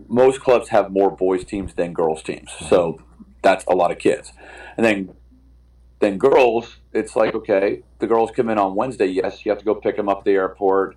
most 0.09 0.41
clubs 0.41 0.71
have 0.71 0.91
more 0.91 1.11
boys 1.11 1.45
teams 1.45 1.75
than 1.75 1.93
girls 1.93 2.23
teams, 2.23 2.51
so 2.67 2.99
that's 3.43 3.63
a 3.67 3.73
lot 3.73 3.91
of 3.91 3.99
kids. 3.99 4.33
And 4.79 4.87
then 4.87 5.15
then 6.01 6.17
girls, 6.17 6.79
it's 6.95 7.15
like 7.15 7.35
okay, 7.35 7.83
the 7.99 8.07
girls 8.07 8.31
come 8.31 8.49
in 8.49 8.57
on 8.57 8.75
Wednesday. 8.75 9.05
Yes, 9.05 9.45
you 9.45 9.51
have 9.51 9.59
to 9.59 9.65
go 9.67 9.75
pick 9.75 9.97
them 9.97 10.09
up 10.09 10.21
at 10.21 10.25
the 10.25 10.31
airport 10.31 10.97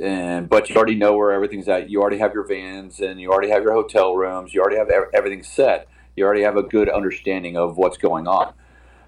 and 0.00 0.48
but 0.48 0.68
you 0.68 0.76
already 0.76 0.96
know 0.96 1.16
where 1.16 1.32
everything's 1.32 1.68
at. 1.68 1.88
You 1.88 2.00
already 2.00 2.18
have 2.18 2.34
your 2.34 2.46
vans 2.46 3.00
and 3.00 3.20
you 3.20 3.30
already 3.30 3.50
have 3.50 3.62
your 3.62 3.72
hotel 3.72 4.14
rooms. 4.14 4.52
You 4.52 4.60
already 4.60 4.76
have 4.76 4.88
everything 5.12 5.42
set. 5.42 5.88
You 6.16 6.24
already 6.24 6.42
have 6.42 6.56
a 6.56 6.62
good 6.62 6.88
understanding 6.88 7.56
of 7.56 7.76
what's 7.76 7.96
going 7.96 8.26
on. 8.26 8.54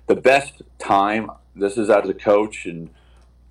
The 0.06 0.16
best 0.16 0.62
time, 0.78 1.30
this 1.56 1.76
is 1.76 1.90
as 1.90 2.08
a 2.08 2.14
coach, 2.14 2.66
and 2.66 2.90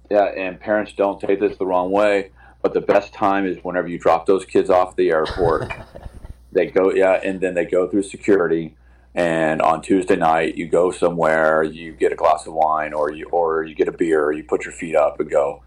yeah, 0.09 0.25
and 0.25 0.59
parents 0.59 0.93
don't 0.93 1.19
take 1.19 1.39
this 1.39 1.57
the 1.57 1.65
wrong 1.65 1.91
way, 1.91 2.31
but 2.61 2.73
the 2.73 2.81
best 2.81 3.13
time 3.13 3.45
is 3.45 3.57
whenever 3.63 3.87
you 3.87 3.97
drop 3.97 4.25
those 4.25 4.45
kids 4.45 4.69
off 4.69 4.95
the 4.95 5.09
airport. 5.09 5.71
they 6.51 6.67
go, 6.67 6.91
yeah, 6.91 7.19
and 7.23 7.41
then 7.41 7.53
they 7.53 7.65
go 7.65 7.87
through 7.87 8.03
security. 8.03 8.75
And 9.13 9.61
on 9.61 9.81
Tuesday 9.81 10.17
night, 10.17 10.55
you 10.55 10.67
go 10.67 10.91
somewhere, 10.91 11.63
you 11.63 11.93
get 11.93 12.11
a 12.11 12.15
glass 12.15 12.45
of 12.47 12.53
wine, 12.53 12.93
or 12.93 13.11
you 13.11 13.27
or 13.27 13.63
you 13.63 13.73
get 13.73 13.87
a 13.87 13.91
beer, 13.91 14.25
or 14.25 14.33
you 14.33 14.43
put 14.43 14.65
your 14.65 14.73
feet 14.73 14.95
up 14.95 15.19
and 15.19 15.29
go. 15.29 15.63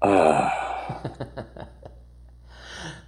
Uh, 0.00 0.50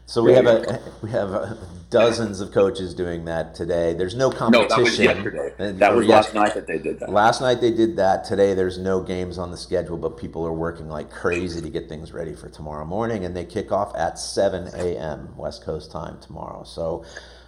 so 0.06 0.22
we 0.22 0.32
have 0.32 0.46
a 0.46 0.80
we 1.02 1.10
have 1.10 1.30
a, 1.30 1.58
dozens 1.90 2.40
of 2.40 2.52
coaches 2.52 2.94
doing 2.94 3.24
that 3.24 3.54
today. 3.54 3.92
There's 3.92 4.14
no 4.14 4.30
competition. 4.30 4.68
No, 4.68 4.76
that 4.76 4.82
was 4.82 4.98
yesterday. 4.98 5.72
That 5.72 5.94
was 5.94 6.06
last 6.06 6.34
night 6.34 6.54
that 6.54 6.66
they 6.66 6.78
did 6.78 7.00
that. 7.00 7.10
Last 7.10 7.40
night 7.40 7.60
they 7.60 7.72
did 7.72 7.96
that. 7.96 8.24
Today 8.24 8.54
there's 8.54 8.78
no 8.78 9.02
games 9.02 9.36
on 9.36 9.50
the 9.50 9.56
schedule, 9.56 9.96
but 9.96 10.16
people 10.16 10.46
are 10.46 10.52
working 10.52 10.88
like 10.88 11.10
crazy 11.10 11.60
to 11.60 11.68
get 11.68 11.88
things 11.88 12.12
ready 12.12 12.34
for 12.34 12.48
tomorrow 12.48 12.84
morning, 12.84 13.24
and 13.24 13.36
they 13.36 13.44
kick 13.44 13.72
off 13.72 13.94
at 13.96 14.18
7 14.18 14.68
a.m. 14.74 15.36
West 15.36 15.64
Coast 15.64 15.90
time 15.90 16.18
tomorrow. 16.20 16.64
So. 16.64 17.04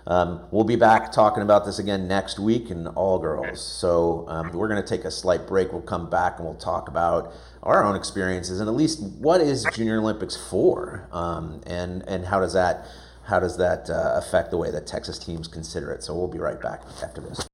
Um, 0.06 0.46
we'll 0.50 0.64
be 0.64 0.76
back 0.76 1.12
talking 1.12 1.42
about 1.42 1.66
this 1.66 1.78
again 1.78 2.08
next 2.08 2.38
week 2.38 2.70
in 2.70 2.86
all 2.86 3.18
girls. 3.18 3.60
So 3.62 4.24
um, 4.28 4.50
we're 4.52 4.68
going 4.68 4.82
to 4.82 4.88
take 4.88 5.04
a 5.04 5.10
slight 5.10 5.46
break. 5.46 5.70
We'll 5.70 5.82
come 5.82 6.08
back 6.08 6.38
and 6.38 6.46
we'll 6.46 6.54
talk 6.54 6.88
about 6.88 7.34
our 7.62 7.84
own 7.84 7.96
experiences 7.96 8.60
and 8.60 8.68
at 8.68 8.74
least 8.74 9.02
what 9.02 9.40
is 9.40 9.66
Junior 9.74 9.98
Olympics 9.98 10.36
for, 10.36 11.08
um, 11.12 11.60
and 11.66 12.02
and 12.08 12.26
how 12.26 12.40
does 12.40 12.52
that 12.52 12.86
how 13.24 13.38
does 13.38 13.58
that 13.58 13.90
uh, 13.90 14.14
affect 14.14 14.50
the 14.50 14.56
way 14.56 14.70
that 14.70 14.86
Texas 14.86 15.18
teams 15.18 15.48
consider 15.48 15.92
it? 15.92 16.02
So 16.02 16.14
we'll 16.14 16.28
be 16.28 16.38
right 16.38 16.60
back 16.60 16.82
after 17.02 17.20
this. 17.20 17.46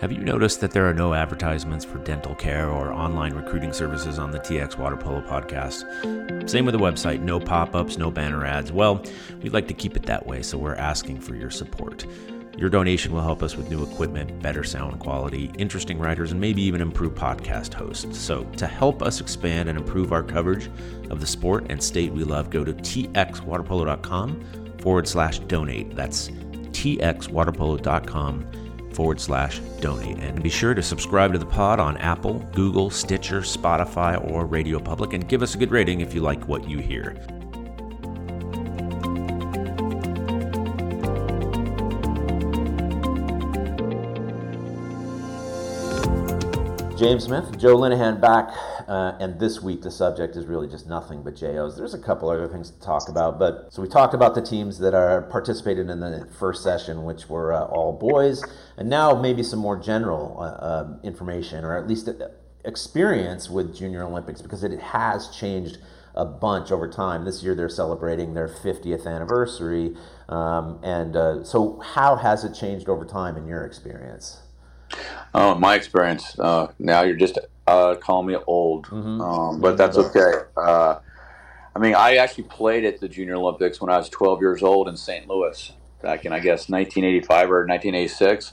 Have 0.00 0.12
you 0.12 0.18
noticed 0.18 0.60
that 0.60 0.72
there 0.72 0.88
are 0.88 0.94
no 0.94 1.14
advertisements 1.14 1.84
for 1.84 1.98
dental 1.98 2.34
care 2.34 2.68
or 2.68 2.92
online 2.92 3.32
recruiting 3.32 3.72
services 3.72 4.18
on 4.18 4.32
the 4.32 4.38
TX 4.38 4.76
Water 4.76 4.96
Polo 4.96 5.22
podcast? 5.22 6.50
Same 6.50 6.66
with 6.66 6.74
the 6.74 6.80
website, 6.80 7.20
no 7.20 7.40
pop 7.40 7.74
ups, 7.74 7.96
no 7.96 8.10
banner 8.10 8.44
ads. 8.44 8.70
Well, 8.70 9.02
we'd 9.40 9.54
like 9.54 9.68
to 9.68 9.74
keep 9.74 9.96
it 9.96 10.02
that 10.02 10.26
way, 10.26 10.42
so 10.42 10.58
we're 10.58 10.74
asking 10.74 11.20
for 11.20 11.34
your 11.34 11.50
support. 11.50 12.06
Your 12.56 12.70
donation 12.70 13.12
will 13.12 13.22
help 13.22 13.42
us 13.42 13.56
with 13.56 13.68
new 13.68 13.82
equipment, 13.82 14.40
better 14.40 14.62
sound 14.62 15.00
quality, 15.00 15.50
interesting 15.58 15.98
writers, 15.98 16.30
and 16.32 16.40
maybe 16.40 16.62
even 16.62 16.80
improve 16.80 17.14
podcast 17.14 17.74
hosts. 17.74 18.18
So, 18.18 18.44
to 18.56 18.66
help 18.66 19.02
us 19.02 19.20
expand 19.20 19.68
and 19.68 19.78
improve 19.78 20.12
our 20.12 20.22
coverage 20.22 20.70
of 21.10 21.20
the 21.20 21.26
sport 21.26 21.66
and 21.68 21.82
state 21.82 22.12
we 22.12 22.24
love, 22.24 22.48
go 22.50 22.64
to 22.64 22.72
txwaterpolo.com 22.72 24.44
forward 24.78 25.08
slash 25.08 25.40
donate. 25.40 25.96
That's 25.96 26.28
txwaterpolo.com 26.28 28.46
forward 28.92 29.20
slash 29.20 29.58
donate. 29.80 30.18
And 30.18 30.42
be 30.42 30.50
sure 30.50 30.74
to 30.74 30.82
subscribe 30.82 31.32
to 31.32 31.38
the 31.38 31.46
pod 31.46 31.80
on 31.80 31.96
Apple, 31.96 32.38
Google, 32.52 32.90
Stitcher, 32.90 33.40
Spotify, 33.40 34.30
or 34.30 34.46
Radio 34.46 34.78
Public, 34.78 35.12
and 35.12 35.28
give 35.28 35.42
us 35.42 35.54
a 35.54 35.58
good 35.58 35.72
rating 35.72 36.00
if 36.00 36.14
you 36.14 36.20
like 36.20 36.46
what 36.46 36.68
you 36.68 36.78
hear. 36.78 37.16
James 47.04 47.24
Smith, 47.24 47.58
Joe 47.58 47.76
Linehan 47.76 48.18
back, 48.18 48.48
uh, 48.88 49.12
and 49.20 49.38
this 49.38 49.60
week 49.60 49.82
the 49.82 49.90
subject 49.90 50.36
is 50.36 50.46
really 50.46 50.66
just 50.66 50.86
nothing 50.86 51.22
but 51.22 51.36
JOs. 51.36 51.76
There's 51.76 51.92
a 51.92 51.98
couple 51.98 52.30
other 52.30 52.48
things 52.48 52.70
to 52.70 52.80
talk 52.80 53.10
about, 53.10 53.38
but 53.38 53.70
so 53.70 53.82
we 53.82 53.88
talked 53.88 54.14
about 54.14 54.34
the 54.34 54.40
teams 54.40 54.78
that 54.78 54.94
are 54.94 55.20
participated 55.20 55.90
in 55.90 56.00
the 56.00 56.26
first 56.38 56.62
session, 56.62 57.04
which 57.04 57.28
were 57.28 57.52
uh, 57.52 57.64
all 57.64 57.92
boys, 57.92 58.42
and 58.78 58.88
now 58.88 59.20
maybe 59.20 59.42
some 59.42 59.58
more 59.58 59.76
general 59.76 60.38
uh, 60.38 60.44
uh 60.44 60.96
information, 61.02 61.62
or 61.62 61.76
at 61.76 61.86
least 61.86 62.08
uh, 62.08 62.28
experience 62.64 63.50
with 63.50 63.76
Junior 63.76 64.04
Olympics, 64.04 64.40
because 64.40 64.64
it 64.64 64.80
has 64.80 65.28
changed 65.28 65.76
a 66.14 66.24
bunch 66.24 66.72
over 66.72 66.88
time. 66.88 67.26
This 67.26 67.42
year 67.42 67.54
they're 67.54 67.68
celebrating 67.68 68.32
their 68.32 68.48
50th 68.48 69.06
anniversary. 69.06 69.94
Um, 70.30 70.80
and 70.82 71.16
uh, 71.16 71.44
so, 71.44 71.80
how 71.80 72.16
has 72.16 72.44
it 72.44 72.54
changed 72.54 72.88
over 72.88 73.04
time 73.04 73.36
in 73.36 73.46
your 73.46 73.66
experience? 73.66 74.43
Oh, 75.34 75.54
my 75.56 75.74
experience. 75.74 76.38
Uh, 76.38 76.68
now 76.78 77.02
you're 77.02 77.16
just 77.16 77.38
uh, 77.66 77.96
calling 77.96 78.28
me 78.28 78.36
old, 78.46 78.86
mm-hmm. 78.86 79.20
um, 79.20 79.60
but 79.60 79.76
that's 79.76 79.96
okay. 79.96 80.46
Uh, 80.56 81.00
I 81.74 81.78
mean, 81.80 81.94
I 81.94 82.16
actually 82.16 82.44
played 82.44 82.84
at 82.84 83.00
the 83.00 83.08
Junior 83.08 83.34
Olympics 83.34 83.80
when 83.80 83.90
I 83.90 83.98
was 83.98 84.08
12 84.08 84.40
years 84.40 84.62
old 84.62 84.88
in 84.88 84.96
St. 84.96 85.28
Louis 85.28 85.72
back 86.02 86.24
in, 86.24 86.32
I 86.32 86.38
guess, 86.38 86.68
1985 86.68 87.50
or 87.50 87.66
1986. 87.66 88.52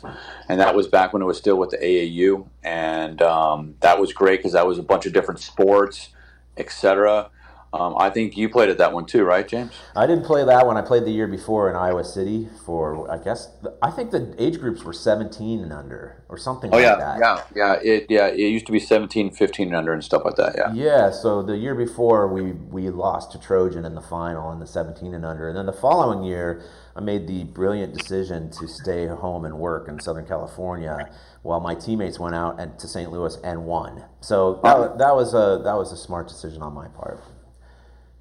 And 0.49 0.59
that 0.59 0.73
was 0.73 0.87
back 0.87 1.13
when 1.13 1.21
it 1.21 1.25
was 1.25 1.37
still 1.37 1.57
with 1.57 1.69
the 1.69 1.77
AAU. 1.77 2.47
And 2.63 3.21
um, 3.21 3.75
that 3.81 3.99
was 3.99 4.11
great 4.11 4.39
because 4.39 4.53
that 4.53 4.65
was 4.65 4.79
a 4.79 4.83
bunch 4.83 5.05
of 5.05 5.13
different 5.13 5.39
sports, 5.39 6.09
etc. 6.57 7.29
Um, 7.73 7.95
I 7.97 8.09
think 8.09 8.35
you 8.35 8.49
played 8.49 8.67
at 8.69 8.77
that 8.79 8.91
one 8.91 9.05
too, 9.05 9.23
right, 9.23 9.47
James? 9.47 9.71
I 9.95 10.05
didn't 10.05 10.25
play 10.25 10.43
that 10.43 10.67
one. 10.67 10.75
I 10.75 10.81
played 10.81 11.05
the 11.05 11.11
year 11.11 11.27
before 11.27 11.69
in 11.69 11.75
Iowa 11.77 12.03
City 12.03 12.49
for, 12.65 13.09
I 13.09 13.17
guess, 13.17 13.49
I 13.81 13.91
think 13.91 14.11
the 14.11 14.35
age 14.37 14.59
groups 14.59 14.83
were 14.83 14.91
17 14.91 15.61
and 15.61 15.71
under 15.71 16.21
or 16.27 16.37
something 16.37 16.69
oh, 16.73 16.75
like 16.75 16.83
yeah, 16.83 16.95
that. 16.95 17.19
Yeah, 17.19 17.43
yeah, 17.55 17.73
it, 17.81 18.05
yeah. 18.09 18.27
It 18.27 18.49
used 18.49 18.65
to 18.65 18.73
be 18.73 18.79
17, 18.79 19.31
15 19.31 19.67
and 19.67 19.75
under 19.75 19.93
and 19.93 20.03
stuff 20.03 20.25
like 20.25 20.35
that. 20.35 20.55
Yeah. 20.57 20.73
Yeah. 20.73 21.11
So 21.11 21.41
the 21.41 21.55
year 21.55 21.75
before, 21.75 22.27
we 22.27 22.51
we 22.51 22.89
lost 22.89 23.31
to 23.33 23.39
Trojan 23.39 23.85
in 23.85 23.95
the 23.95 24.01
final 24.01 24.51
in 24.51 24.59
the 24.59 24.67
17 24.67 25.13
and 25.13 25.25
under, 25.25 25.47
and 25.47 25.57
then 25.57 25.65
the 25.65 25.73
following 25.73 26.23
year, 26.23 26.63
I 26.95 26.99
made 26.99 27.27
the 27.27 27.45
brilliant 27.45 27.97
decision 27.97 28.49
to 28.51 28.67
stay 28.67 29.07
home 29.07 29.45
and 29.45 29.57
work 29.57 29.87
in 29.87 29.99
Southern 30.01 30.25
California 30.25 31.09
while 31.43 31.59
my 31.59 31.73
teammates 31.73 32.19
went 32.19 32.35
out 32.35 32.59
and 32.59 32.77
to 32.79 32.87
St. 32.87 33.11
Louis 33.11 33.37
and 33.43 33.65
won. 33.65 34.03
So 34.19 34.59
that, 34.63 34.97
that 34.97 35.15
was 35.15 35.33
a 35.33 35.61
that 35.63 35.75
was 35.75 35.91
a 35.91 35.97
smart 35.97 36.27
decision 36.27 36.61
on 36.61 36.73
my 36.73 36.87
part. 36.89 37.23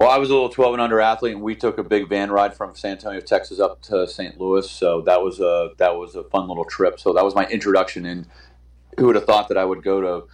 Well, 0.00 0.09
I 0.09 0.16
was 0.16 0.30
a 0.30 0.33
little 0.33 0.49
12 0.49 0.73
and 0.73 0.80
under 0.80 0.99
athlete, 0.99 1.35
and 1.35 1.42
we 1.42 1.54
took 1.54 1.76
a 1.76 1.85
big 1.85 2.09
van 2.09 2.30
ride 2.30 2.57
from 2.57 2.75
San 2.75 2.92
Antonio, 2.92 3.21
Texas, 3.21 3.61
up 3.61 3.83
to 3.83 4.09
St. 4.09 4.40
Louis. 4.40 4.69
So 4.69 5.02
that 5.02 5.21
was 5.21 5.40
a 5.40 5.73
that 5.76 5.95
was 5.95 6.14
a 6.14 6.25
fun 6.25 6.49
little 6.49 6.64
trip. 6.64 6.99
So 6.99 7.12
that 7.12 7.23
was 7.23 7.35
my 7.35 7.45
introduction. 7.49 8.07
And 8.07 8.26
who 8.99 9.09
would 9.09 9.14
have 9.14 9.26
thought 9.26 9.49
that 9.49 9.59
I 9.59 9.64
would 9.66 9.83
go 9.83 10.00
to 10.00 10.26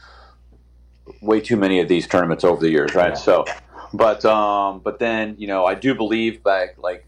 way 1.21 1.41
too 1.41 1.57
many 1.57 1.81
of 1.81 1.89
these 1.89 2.07
tournaments 2.07 2.45
over 2.45 2.61
the 2.61 2.71
years, 2.71 2.95
right? 2.95 3.09
Yeah. 3.09 3.15
So, 3.15 3.45
but 3.93 4.25
um, 4.25 4.83
but 4.85 5.01
then 5.01 5.35
you 5.37 5.49
know, 5.49 5.65
I 5.67 5.75
do 5.75 5.97
believe 5.97 6.45
back 6.45 6.77
like 6.79 7.05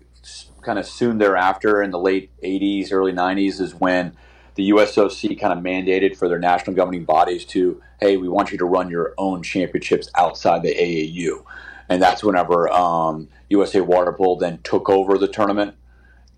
kind 0.63 0.81
of 0.81 0.87
soon 0.87 1.19
thereafter 1.19 1.81
in 1.81 1.93
the 1.93 2.01
late 2.01 2.33
80s, 2.43 2.91
early 2.91 3.13
90s 3.13 3.61
is 3.61 3.73
when 3.73 4.17
the 4.57 4.71
USOC 4.71 5.41
kind 5.41 5.57
of 5.57 5.65
mandated 5.65 6.17
for 6.17 6.29
their 6.29 6.41
national 6.41 6.75
governing 6.75 7.05
bodies 7.05 7.45
to, 7.45 7.81
hey, 8.01 8.17
we 8.17 8.29
want 8.29 8.51
you 8.51 8.59
to 8.59 8.65
run 8.65 8.91
your 8.91 9.15
own 9.17 9.45
championships 9.45 10.11
outside 10.17 10.65
the 10.65 10.75
AAU 10.75 11.45
and 11.89 12.03
that's 12.03 12.23
whenever 12.23 12.71
um, 12.71 13.29
USA 13.49 13.81
Water 13.81 14.13
Polo 14.13 14.39
then 14.39 14.59
took 14.63 14.89
over 14.89 15.19
the 15.19 15.29
tournament 15.29 15.75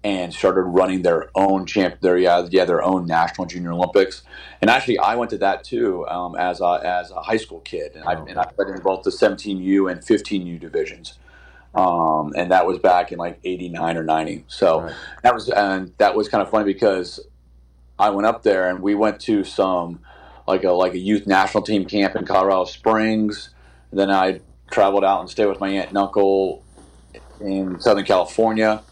and 0.02 0.32
started 0.32 0.62
running 0.62 1.02
their 1.02 1.30
own 1.34 1.66
champ, 1.66 2.00
their 2.00 2.16
yeah, 2.16 2.46
yeah, 2.50 2.64
their 2.64 2.82
own 2.82 3.06
national 3.06 3.46
junior 3.46 3.72
Olympics. 3.72 4.22
And 4.60 4.70
actually, 4.70 4.98
I 4.98 5.14
went 5.16 5.30
to 5.30 5.38
that 5.38 5.64
too 5.64 6.06
um, 6.08 6.36
as 6.36 6.60
a, 6.60 6.80
as 6.82 7.10
a 7.10 7.20
high 7.20 7.36
school 7.36 7.60
kid, 7.60 7.96
and 7.96 8.04
I, 8.04 8.14
and 8.14 8.38
I 8.38 8.46
played 8.46 8.68
in 8.68 8.80
both 8.80 9.02
the 9.02 9.10
17U 9.10 9.90
and 9.90 10.00
15U 10.00 10.58
divisions. 10.58 11.18
Um, 11.74 12.32
and 12.36 12.50
that 12.50 12.66
was 12.66 12.78
back 12.78 13.12
in 13.12 13.18
like 13.18 13.38
'89 13.44 13.96
or 13.96 14.02
'90. 14.02 14.44
So 14.48 14.82
right. 14.82 14.94
that 15.22 15.32
was 15.32 15.48
and 15.50 15.92
that 15.98 16.16
was 16.16 16.28
kind 16.28 16.42
of 16.42 16.50
funny 16.50 16.64
because 16.64 17.20
I 17.96 18.10
went 18.10 18.26
up 18.26 18.42
there 18.42 18.68
and 18.68 18.80
we 18.80 18.96
went 18.96 19.20
to 19.20 19.44
some 19.44 20.00
like 20.48 20.64
a 20.64 20.72
like 20.72 20.94
a 20.94 20.98
youth 20.98 21.28
national 21.28 21.62
team 21.62 21.84
camp 21.84 22.16
in 22.16 22.24
Colorado 22.24 22.64
Springs. 22.64 23.50
and 23.92 24.00
then 24.00 24.10
I 24.10 24.40
traveled 24.70 25.04
out 25.04 25.20
and 25.20 25.30
stayed 25.30 25.46
with 25.46 25.60
my 25.60 25.68
aunt 25.68 25.88
and 25.88 25.98
uncle 25.98 26.62
in 27.40 27.80
Southern 27.80 28.04
California 28.04 28.82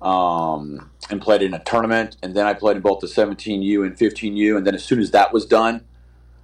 um, 0.00 0.90
and 1.10 1.20
played 1.20 1.42
in 1.42 1.54
a 1.54 1.62
tournament. 1.64 2.16
And 2.22 2.34
then 2.34 2.46
I 2.46 2.54
played 2.54 2.76
in 2.76 2.82
both 2.82 3.00
the 3.00 3.06
17U 3.06 3.84
and 3.84 3.96
15U. 3.96 4.56
And 4.56 4.66
then 4.66 4.74
as 4.74 4.84
soon 4.84 5.00
as 5.00 5.10
that 5.12 5.32
was 5.32 5.46
done, 5.46 5.84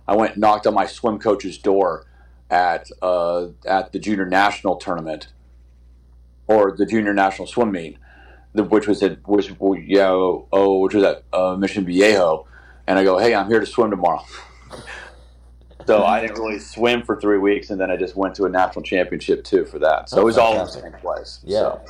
I 0.06 0.16
went 0.16 0.32
and 0.32 0.40
knocked 0.40 0.66
on 0.66 0.74
my 0.74 0.86
swim 0.86 1.18
coach's 1.18 1.58
door 1.58 2.06
at 2.50 2.90
uh, 3.00 3.48
at 3.66 3.92
the 3.92 3.98
junior 3.98 4.26
national 4.26 4.76
tournament 4.76 5.28
or 6.46 6.72
the 6.76 6.86
junior 6.86 7.14
national 7.14 7.48
swim 7.48 7.72
meet, 7.72 7.96
which 8.52 8.86
was 8.86 9.02
at 9.02 9.26
which 9.26 9.50
yeah 9.86 10.10
oh 10.10 10.78
which 10.80 10.94
was 10.94 11.04
at 11.04 11.24
uh, 11.32 11.56
Mission 11.56 11.84
Viejo, 11.86 12.46
and 12.86 12.98
I 12.98 13.04
go 13.04 13.18
hey 13.18 13.34
I'm 13.34 13.48
here 13.48 13.60
to 13.60 13.66
swim 13.66 13.90
tomorrow. 13.90 14.24
So 15.86 16.04
I 16.04 16.20
didn't 16.20 16.38
really 16.38 16.58
swim 16.58 17.02
for 17.02 17.20
three 17.20 17.38
weeks, 17.38 17.70
and 17.70 17.80
then 17.80 17.90
I 17.90 17.96
just 17.96 18.16
went 18.16 18.34
to 18.36 18.44
a 18.44 18.48
national 18.48 18.82
championship 18.82 19.44
too 19.44 19.64
for 19.64 19.78
that. 19.80 20.08
So 20.08 20.18
oh, 20.18 20.20
it 20.22 20.24
was 20.24 20.38
all 20.38 20.52
in 20.52 20.58
the 20.58 20.66
same 20.66 20.92
place. 20.92 21.40
Yeah. 21.44 21.58
So 21.58 21.82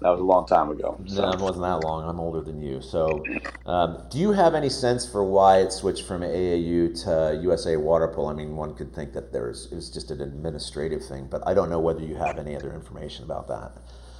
that 0.00 0.10
was 0.10 0.20
a 0.20 0.24
long 0.24 0.46
time 0.46 0.70
ago. 0.70 0.98
So. 1.06 1.22
No, 1.22 1.30
it 1.30 1.40
wasn't 1.40 1.62
that 1.62 1.84
long. 1.84 2.08
I'm 2.08 2.20
older 2.20 2.40
than 2.40 2.62
you. 2.62 2.80
So, 2.80 3.24
um, 3.66 4.04
do 4.10 4.18
you 4.18 4.30
have 4.30 4.54
any 4.54 4.68
sense 4.68 5.10
for 5.10 5.24
why 5.24 5.58
it 5.58 5.72
switched 5.72 6.04
from 6.04 6.22
AAU 6.22 7.02
to 7.04 7.40
USA 7.42 7.76
Water 7.76 8.06
Polo? 8.06 8.30
I 8.30 8.34
mean, 8.34 8.54
one 8.56 8.74
could 8.74 8.94
think 8.94 9.12
that 9.14 9.32
there's 9.32 9.66
it 9.72 9.74
was 9.74 9.90
just 9.90 10.12
an 10.12 10.20
administrative 10.20 11.04
thing, 11.04 11.26
but 11.28 11.42
I 11.46 11.54
don't 11.54 11.68
know 11.68 11.80
whether 11.80 12.02
you 12.02 12.14
have 12.14 12.38
any 12.38 12.54
other 12.54 12.72
information 12.72 13.24
about 13.24 13.48
that. 13.48 13.72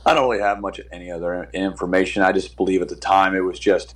I 0.04 0.14
don't 0.14 0.28
really 0.28 0.42
have 0.42 0.60
much 0.60 0.80
any 0.90 1.10
other 1.10 1.48
information. 1.52 2.22
I 2.22 2.32
just 2.32 2.56
believe 2.56 2.82
at 2.82 2.88
the 2.88 2.96
time 2.96 3.36
it 3.36 3.40
was 3.40 3.58
just, 3.58 3.94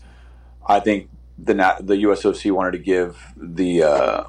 I 0.67 0.79
think 0.79 1.11
the 1.37 1.55
the 1.81 1.95
USOC 1.95 2.53
wanted 2.53 2.73
to 2.73 2.79
give 2.79 3.19
the 3.37 3.83
uh, 3.83 4.25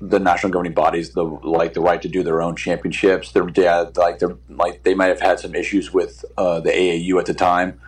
the 0.00 0.18
national 0.18 0.50
governing 0.50 0.72
bodies 0.72 1.10
the 1.10 1.22
like 1.22 1.74
the 1.74 1.80
right 1.80 2.00
to 2.00 2.08
do 2.08 2.22
their 2.22 2.40
own 2.40 2.56
championships. 2.56 3.32
They're 3.32 3.48
yeah, 3.54 3.84
like 3.96 4.18
they're 4.18 4.36
like 4.48 4.82
they 4.82 4.94
might 4.94 5.08
have 5.08 5.20
had 5.20 5.38
some 5.38 5.54
issues 5.54 5.92
with 5.92 6.24
uh, 6.38 6.60
the 6.60 6.70
AAU 6.70 7.18
at 7.18 7.26
the 7.26 7.34
time. 7.34 7.80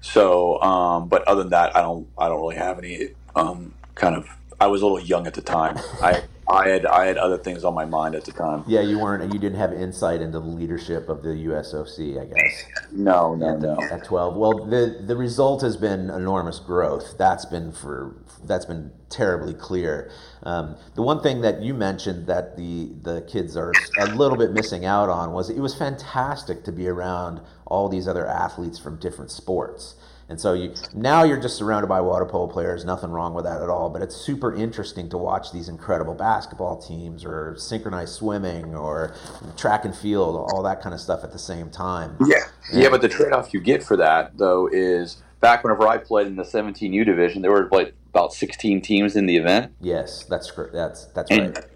So, 0.00 0.60
um, 0.60 1.08
but 1.08 1.22
other 1.28 1.42
than 1.42 1.50
that, 1.50 1.74
I 1.76 1.80
don't 1.82 2.08
I 2.18 2.28
don't 2.28 2.40
really 2.40 2.56
have 2.56 2.78
any 2.78 3.10
um, 3.36 3.74
kind 3.94 4.16
of. 4.16 4.28
I 4.60 4.66
was 4.66 4.82
a 4.82 4.86
little 4.86 5.00
young 5.00 5.26
at 5.26 5.34
the 5.34 5.42
time. 5.42 5.78
I 6.02 6.22
I 6.48 6.68
had 6.68 6.84
I 6.86 7.06
had 7.06 7.16
other 7.16 7.38
things 7.38 7.64
on 7.64 7.74
my 7.74 7.84
mind 7.84 8.14
at 8.14 8.24
the 8.24 8.32
time. 8.32 8.64
Yeah, 8.66 8.80
you 8.80 8.98
weren't, 8.98 9.22
and 9.22 9.32
you 9.32 9.40
didn't 9.40 9.58
have 9.58 9.72
insight 9.72 10.20
into 10.20 10.40
the 10.40 10.46
leadership 10.46 11.08
of 11.08 11.22
the 11.22 11.30
USOC, 11.30 12.20
I 12.20 12.26
guess. 12.26 12.64
No, 12.92 13.34
no, 13.34 13.54
at, 13.54 13.60
no. 13.60 13.78
At 13.90 14.04
twelve, 14.04 14.36
well, 14.36 14.66
the 14.66 15.02
the 15.06 15.16
result 15.16 15.62
has 15.62 15.76
been 15.76 16.10
enormous 16.10 16.58
growth. 16.58 17.16
That's 17.16 17.46
been 17.46 17.72
for 17.72 18.16
that's 18.44 18.66
been 18.66 18.92
terribly 19.08 19.54
clear. 19.54 20.10
Um, 20.42 20.76
the 20.94 21.02
one 21.02 21.22
thing 21.22 21.40
that 21.40 21.62
you 21.62 21.72
mentioned 21.72 22.26
that 22.26 22.56
the 22.56 22.92
the 23.02 23.22
kids 23.22 23.56
are 23.56 23.72
a 23.98 24.06
little 24.06 24.36
bit 24.36 24.52
missing 24.52 24.84
out 24.84 25.08
on 25.08 25.32
was 25.32 25.48
it 25.48 25.60
was 25.60 25.74
fantastic 25.74 26.64
to 26.64 26.72
be 26.72 26.88
around 26.88 27.40
all 27.66 27.88
these 27.88 28.06
other 28.06 28.26
athletes 28.26 28.78
from 28.78 28.98
different 28.98 29.30
sports. 29.30 29.94
And 30.28 30.40
so 30.40 30.54
you 30.54 30.74
now 30.94 31.22
you're 31.22 31.40
just 31.40 31.56
surrounded 31.56 31.86
by 31.86 32.00
water 32.00 32.24
polo 32.24 32.46
players. 32.46 32.84
Nothing 32.84 33.10
wrong 33.10 33.34
with 33.34 33.44
that 33.44 33.60
at 33.60 33.68
all. 33.68 33.90
But 33.90 34.02
it's 34.02 34.16
super 34.16 34.54
interesting 34.54 35.08
to 35.10 35.18
watch 35.18 35.52
these 35.52 35.68
incredible 35.68 36.14
basketball 36.14 36.80
teams, 36.80 37.24
or 37.24 37.54
synchronized 37.58 38.14
swimming, 38.14 38.74
or 38.74 39.14
track 39.56 39.84
and 39.84 39.94
field, 39.94 40.36
all 40.36 40.62
that 40.62 40.80
kind 40.80 40.94
of 40.94 41.00
stuff 41.00 41.24
at 41.24 41.32
the 41.32 41.38
same 41.38 41.70
time. 41.70 42.16
Yeah, 42.26 42.44
yeah. 42.72 42.88
But 42.88 43.02
the 43.02 43.08
trade-off 43.08 43.52
you 43.52 43.60
get 43.60 43.82
for 43.82 43.96
that 43.98 44.38
though 44.38 44.68
is 44.72 45.22
back 45.40 45.62
whenever 45.62 45.86
I 45.86 45.98
played 45.98 46.26
in 46.26 46.36
the 46.36 46.42
17U 46.42 47.04
division, 47.04 47.42
there 47.42 47.50
were 47.50 47.68
like 47.70 47.94
about 48.08 48.32
16 48.32 48.80
teams 48.80 49.16
in 49.16 49.26
the 49.26 49.36
event. 49.36 49.72
Yes, 49.80 50.24
that's 50.24 50.50
that's 50.72 51.06
that's 51.06 51.30
and, 51.30 51.54
right. 51.54 51.66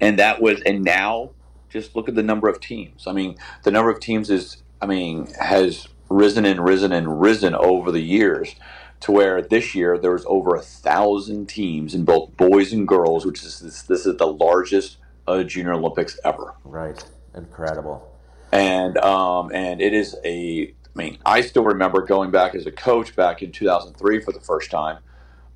And 0.00 0.18
that 0.18 0.42
was 0.42 0.60
and 0.62 0.84
now 0.84 1.30
just 1.70 1.96
look 1.96 2.08
at 2.08 2.14
the 2.14 2.22
number 2.22 2.48
of 2.48 2.60
teams. 2.60 3.06
I 3.06 3.12
mean, 3.12 3.36
the 3.62 3.70
number 3.70 3.90
of 3.90 3.98
teams 3.98 4.28
is 4.28 4.58
I 4.82 4.86
mean 4.86 5.28
has 5.40 5.88
risen 6.08 6.44
and 6.44 6.64
risen 6.64 6.92
and 6.92 7.20
risen 7.20 7.54
over 7.54 7.90
the 7.90 8.00
years 8.00 8.54
to 9.00 9.12
where 9.12 9.42
this 9.42 9.74
year 9.74 9.98
there 9.98 10.12
was 10.12 10.24
over 10.26 10.54
a 10.56 10.62
thousand 10.62 11.46
teams 11.46 11.94
in 11.94 12.04
both 12.04 12.34
boys 12.36 12.72
and 12.72 12.88
girls, 12.88 13.26
which 13.26 13.42
is 13.42 13.60
this, 13.60 13.82
this 13.82 14.06
is 14.06 14.16
the 14.16 14.26
largest 14.26 14.98
uh, 15.26 15.42
junior 15.42 15.74
Olympics 15.74 16.18
ever. 16.24 16.54
Right, 16.64 17.02
incredible. 17.34 18.10
And 18.52 18.96
um, 18.98 19.50
and 19.52 19.80
it 19.80 19.92
is 19.92 20.16
a. 20.24 20.72
I 20.96 20.98
mean, 20.98 21.18
I 21.26 21.40
still 21.40 21.64
remember 21.64 22.02
going 22.02 22.30
back 22.30 22.54
as 22.54 22.66
a 22.66 22.72
coach 22.72 23.16
back 23.16 23.42
in 23.42 23.50
2003 23.50 24.20
for 24.20 24.30
the 24.30 24.40
first 24.40 24.70
time. 24.70 24.98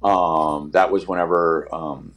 Um, 0.03 0.73
that 0.73 0.91
was 0.91 1.07
whenever 1.07 1.73
um, 1.73 2.13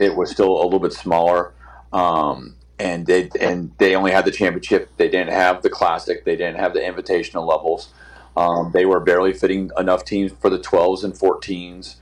it 0.00 0.16
was 0.16 0.30
still 0.30 0.60
a 0.60 0.64
little 0.64 0.80
bit 0.80 0.92
smaller. 0.92 1.54
Um, 1.92 2.56
and 2.80 3.06
they 3.06 3.30
and 3.40 3.72
they 3.78 3.94
only 3.94 4.10
had 4.10 4.24
the 4.24 4.30
championship. 4.30 4.90
They 4.96 5.08
didn't 5.08 5.32
have 5.32 5.62
the 5.62 5.70
classic. 5.70 6.24
They 6.24 6.34
didn't 6.34 6.58
have 6.58 6.72
the 6.72 6.80
invitational 6.80 7.46
levels. 7.46 7.90
Um, 8.36 8.70
they 8.72 8.86
were 8.86 9.00
barely 9.00 9.34
fitting 9.34 9.70
enough 9.76 10.04
teams 10.04 10.32
for 10.32 10.48
the 10.48 10.58
12s 10.58 11.04
and 11.04 11.12
14s, 11.12 11.96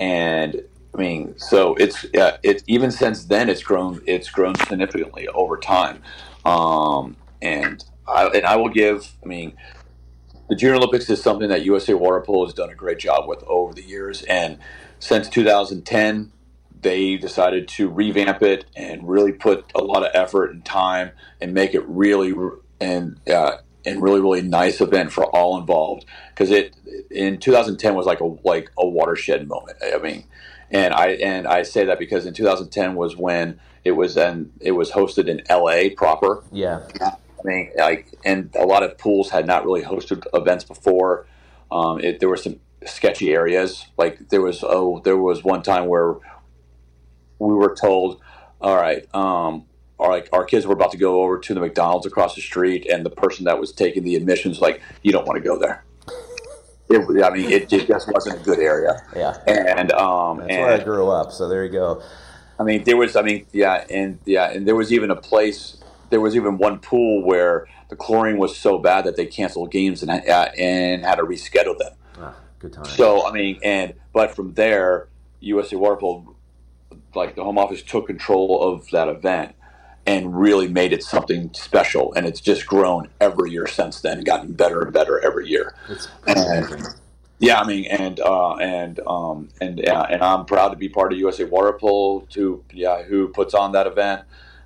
and 0.00 0.62
I 0.94 0.98
mean, 0.98 1.34
so 1.38 1.74
it's 1.74 2.04
uh, 2.14 2.38
it 2.42 2.62
even 2.66 2.90
since 2.90 3.24
then 3.26 3.50
it's 3.50 3.62
grown 3.62 4.00
it's 4.06 4.30
grown 4.30 4.54
significantly 4.54 5.28
over 5.28 5.58
time, 5.58 6.02
um, 6.46 7.16
and 7.42 7.84
I 8.08 8.26
and 8.28 8.46
I 8.46 8.56
will 8.56 8.70
give 8.70 9.12
I 9.22 9.26
mean. 9.26 9.54
The 10.48 10.56
Junior 10.56 10.74
Olympics 10.74 11.08
is 11.08 11.22
something 11.22 11.48
that 11.48 11.64
USA 11.64 11.94
Water 11.94 12.20
Polo 12.20 12.44
has 12.44 12.52
done 12.52 12.68
a 12.68 12.74
great 12.74 12.98
job 12.98 13.26
with 13.26 13.42
over 13.44 13.72
the 13.72 13.80
years, 13.80 14.22
and 14.24 14.58
since 14.98 15.30
2010, 15.30 16.30
they 16.82 17.16
decided 17.16 17.68
to 17.68 17.88
revamp 17.88 18.42
it 18.42 18.64
and 18.76 19.08
really 19.08 19.32
put 19.32 19.64
a 19.74 19.82
lot 19.82 20.02
of 20.02 20.10
effort 20.14 20.50
and 20.50 20.64
time 20.64 21.12
and 21.40 21.54
make 21.54 21.74
it 21.74 21.86
really 21.88 22.34
and 22.80 23.18
uh, 23.28 23.56
and 23.84 24.02
really 24.02 24.20
really 24.20 24.42
nice 24.42 24.80
event 24.80 25.12
for 25.12 25.24
all 25.34 25.58
involved 25.58 26.04
because 26.30 26.50
it 26.50 26.74
in 27.10 27.38
2010 27.38 27.94
was 27.94 28.06
like 28.06 28.20
a 28.20 28.36
like 28.44 28.70
a 28.78 28.86
watershed 28.86 29.48
moment. 29.48 29.78
I 29.82 29.98
mean, 29.98 30.24
and 30.70 30.92
I 30.92 31.08
and 31.10 31.46
I 31.46 31.62
say 31.62 31.84
that 31.86 31.98
because 31.98 32.26
in 32.26 32.34
2010 32.34 32.94
was 32.94 33.16
when 33.16 33.60
it 33.84 33.92
was 33.92 34.16
and 34.16 34.52
it 34.60 34.72
was 34.72 34.90
hosted 34.90 35.28
in 35.28 35.42
LA 35.48 35.94
proper. 35.96 36.42
Yeah. 36.52 36.86
I 37.00 37.48
mean, 37.48 37.70
like, 37.76 38.06
and 38.24 38.54
a 38.54 38.64
lot 38.64 38.84
of 38.84 38.96
pools 38.98 39.30
had 39.30 39.46
not 39.46 39.64
really 39.64 39.82
hosted 39.82 40.24
events 40.32 40.64
before. 40.64 41.26
Um, 41.72 41.98
it, 41.98 42.20
there 42.20 42.28
were 42.28 42.36
some 42.36 42.60
sketchy 42.86 43.32
areas. 43.32 43.86
Like 43.96 44.28
there 44.28 44.40
was 44.40 44.62
oh, 44.62 45.00
there 45.04 45.16
was 45.16 45.42
one 45.42 45.62
time 45.62 45.86
where 45.86 46.16
we 47.50 47.54
were 47.54 47.74
told, 47.74 48.20
all 48.60 48.76
right, 48.76 49.02
um, 49.14 49.66
our, 49.98 50.10
like 50.10 50.28
our 50.32 50.44
kids 50.44 50.66
were 50.66 50.74
about 50.74 50.92
to 50.92 50.98
go 50.98 51.22
over 51.22 51.38
to 51.38 51.54
the 51.54 51.60
McDonald's 51.60 52.06
across 52.06 52.34
the 52.34 52.40
street, 52.40 52.86
and 52.86 53.04
the 53.04 53.10
person 53.10 53.44
that 53.44 53.58
was 53.58 53.72
taking 53.72 54.04
the 54.04 54.16
admissions 54.16 54.60
like, 54.60 54.80
you 55.02 55.12
don't 55.12 55.26
want 55.26 55.42
to 55.42 55.48
go 55.48 55.58
there. 55.58 55.84
It, 56.88 57.24
I 57.24 57.30
mean, 57.30 57.50
it, 57.50 57.72
it, 57.72 57.86
just 57.86 58.12
wasn't 58.12 58.40
a 58.40 58.44
good 58.44 58.58
area. 58.58 59.02
Yeah, 59.16 59.38
and 59.46 59.92
um, 59.92 60.38
that's 60.38 60.50
and, 60.50 60.60
where 60.60 60.72
I 60.72 60.84
grew 60.84 61.08
up. 61.08 61.32
So 61.32 61.48
there 61.48 61.64
you 61.64 61.72
go. 61.72 62.02
I 62.58 62.64
mean, 62.64 62.84
there 62.84 62.96
was, 62.96 63.16
I 63.16 63.22
mean, 63.22 63.46
yeah, 63.52 63.84
and 63.88 64.18
yeah, 64.26 64.50
and 64.50 64.68
there 64.68 64.76
was 64.76 64.92
even 64.92 65.10
a 65.10 65.16
place. 65.16 65.78
There 66.10 66.20
was 66.20 66.36
even 66.36 66.58
one 66.58 66.78
pool 66.80 67.24
where 67.24 67.66
the 67.88 67.96
chlorine 67.96 68.36
was 68.36 68.56
so 68.56 68.78
bad 68.78 69.04
that 69.04 69.16
they 69.16 69.26
canceled 69.26 69.70
games 69.70 70.02
and 70.02 70.10
uh, 70.10 70.48
and 70.58 71.04
had 71.04 71.16
to 71.16 71.22
reschedule 71.22 71.78
them. 71.78 71.92
Ah, 72.18 72.34
good 72.58 72.72
time. 72.72 72.84
So 72.84 73.26
I 73.26 73.32
mean, 73.32 73.58
and 73.62 73.94
but 74.12 74.36
from 74.36 74.52
there, 74.54 75.08
USA 75.40 75.76
Water 75.76 75.96
Polo, 75.96 76.31
like 77.14 77.34
the 77.36 77.44
home 77.44 77.58
office 77.58 77.82
took 77.82 78.06
control 78.06 78.62
of 78.62 78.88
that 78.90 79.08
event 79.08 79.54
and 80.06 80.38
really 80.38 80.68
made 80.68 80.92
it 80.92 81.02
something 81.02 81.50
special. 81.54 82.12
And 82.14 82.26
it's 82.26 82.40
just 82.40 82.66
grown 82.66 83.08
every 83.20 83.50
year 83.50 83.66
since 83.66 84.00
then, 84.00 84.18
and 84.18 84.26
gotten 84.26 84.52
better 84.52 84.82
and 84.82 84.92
better 84.92 85.20
every 85.24 85.48
year. 85.48 85.74
And, 86.26 86.86
yeah, 87.38 87.60
I 87.60 87.66
mean, 87.66 87.86
and 87.86 88.20
uh, 88.20 88.54
and 88.56 89.00
um, 89.06 89.48
and 89.60 89.78
yeah, 89.78 90.02
and 90.02 90.22
I'm 90.22 90.44
proud 90.44 90.70
to 90.70 90.76
be 90.76 90.88
part 90.88 91.12
of 91.12 91.18
USA 91.18 91.44
Water 91.44 91.72
Polo, 91.72 92.20
to 92.30 92.64
yeah, 92.72 93.02
who 93.02 93.28
puts 93.28 93.54
on 93.54 93.72
that 93.72 93.86
event. 93.86 94.22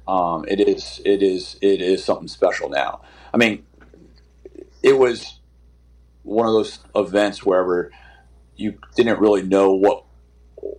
Um, 0.07 0.45
it 0.47 0.61
is 0.61 1.01
it 1.05 1.23
is 1.23 1.57
it 1.63 1.81
is 1.81 2.05
something 2.05 2.29
special 2.29 2.69
now. 2.69 3.01
I 3.33 3.39
mean, 3.39 3.65
it 4.83 4.99
was 4.99 5.41
one 6.23 6.47
of 6.47 6.53
those 6.53 6.81
events 6.95 7.45
wherever 7.45 7.91
you 8.57 8.79
didn't 8.95 9.21
really 9.21 9.43
know 9.43 9.73
what 9.73 10.05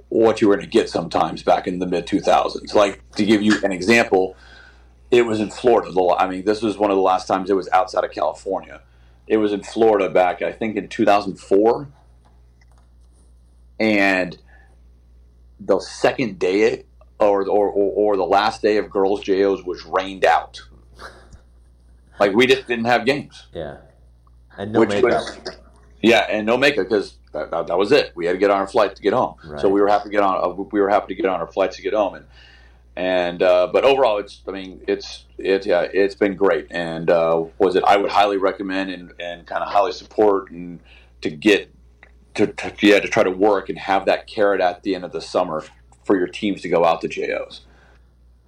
what 0.10 0.42
you 0.42 0.48
were 0.48 0.56
going 0.56 0.66
to 0.66 0.72
get 0.72 0.90
sometimes 0.90 1.44
back 1.44 1.68
in 1.68 1.80
the 1.80 1.88
mid 1.88 2.08
2000s. 2.08 2.74
Like 2.74 3.10
to 3.12 3.26
give 3.26 3.42
you 3.42 3.60
an 3.64 3.72
example, 3.72 4.36
it 5.12 5.26
was 5.26 5.40
in 5.40 5.50
Florida. 5.50 5.92
I 6.18 6.28
mean, 6.28 6.46
this 6.46 6.62
was 6.62 6.78
one 6.78 6.92
of 6.92 6.98
the 6.98 7.04
last 7.04 7.28
times 7.28 7.50
it 7.50 7.56
was 7.56 7.70
outside 7.70 8.04
of 8.04 8.12
California. 8.12 8.82
It 9.28 9.38
was 9.38 9.52
in 9.52 9.64
Florida 9.64 10.10
back, 10.10 10.42
I 10.42 10.52
think, 10.52 10.78
in 10.78 10.88
2004. 10.88 11.88
And 13.80 14.38
the 15.60 15.80
second 15.80 16.40
day 16.40 16.84
or, 17.20 17.48
or, 17.48 17.70
or, 17.70 18.16
the 18.16 18.24
last 18.24 18.62
day 18.62 18.78
of 18.78 18.90
girls' 18.90 19.22
JOs 19.24 19.64
was 19.64 19.84
rained 19.86 20.24
out. 20.24 20.62
Like, 22.20 22.34
we 22.34 22.46
just 22.46 22.68
didn't 22.68 22.86
have 22.86 23.06
games. 23.06 23.48
Yeah. 23.54 23.78
And 24.58 24.72
no 24.72 24.86
makeup. 24.86 25.04
Was, 25.04 25.40
yeah, 26.02 26.28
and 26.30 26.46
no 26.46 26.58
makeup 26.58 26.88
because 26.90 27.16
that, 27.38 27.52
that, 27.52 27.68
that, 27.68 27.78
was 27.78 27.92
it. 27.92 28.12
We 28.16 28.26
had 28.26 28.34
to 28.34 28.38
get 28.38 28.50
on 28.50 28.58
our 28.58 28.68
flight 28.68 28.96
to 28.96 29.02
get 29.02 29.14
home. 29.14 29.36
Right. 29.44 29.60
So 29.60 29.70
we 29.70 29.82
were 29.82 29.88
happy 29.88 30.06
to 30.06 30.12
get 30.12 30.22
on. 30.22 30.44
Uh, 30.44 30.54
we 30.54 30.80
were 30.80 30.90
happy 30.90 31.16
to 31.16 31.22
get 31.22 31.30
on 31.30 31.40
our 31.40 31.48
flights 31.48 31.76
to 31.78 31.82
get 31.82 31.94
home. 31.94 32.16
And 32.16 32.26
and 32.96 33.44
uh, 33.44 33.68
but 33.72 33.84
overall, 33.84 34.18
it's 34.18 34.42
I 34.48 34.52
mean 34.52 34.82
it's 34.88 35.26
it's 35.38 35.68
yeah 35.68 35.82
it's 35.82 36.16
been 36.16 36.36
great. 36.36 36.68
And 36.72 37.10
uh, 37.10 37.46
was 37.60 37.76
it 37.76 37.84
I 37.86 37.98
would 37.98 38.12
highly 38.12 38.38
recommend 38.38 38.90
and, 38.90 39.14
and 39.20 39.46
kind 39.46 39.64
of 39.64 39.72
highly 39.72 39.92
support 39.92 40.50
and 40.52 40.80
to 41.22 41.30
get 41.30 41.72
to, 42.36 42.48
to, 42.48 42.74
yeah 42.82 43.00
to 43.00 43.08
try 43.08 43.24
to 43.24 43.32
work 43.32 43.70
and 43.70 43.78
have 43.78 44.06
that 44.06 44.28
carrot 44.28 44.62
at 44.62 44.84
the 44.84 44.96
end 44.96 45.06
of 45.06 45.12
the 45.12 45.22
summer 45.22 45.64
for 46.04 46.18
your 46.18 46.28
teams 46.28 46.62
to 46.62 46.70
go 46.70 46.86
out 46.86 47.02
to 47.02 47.08
JOs. 47.08 47.62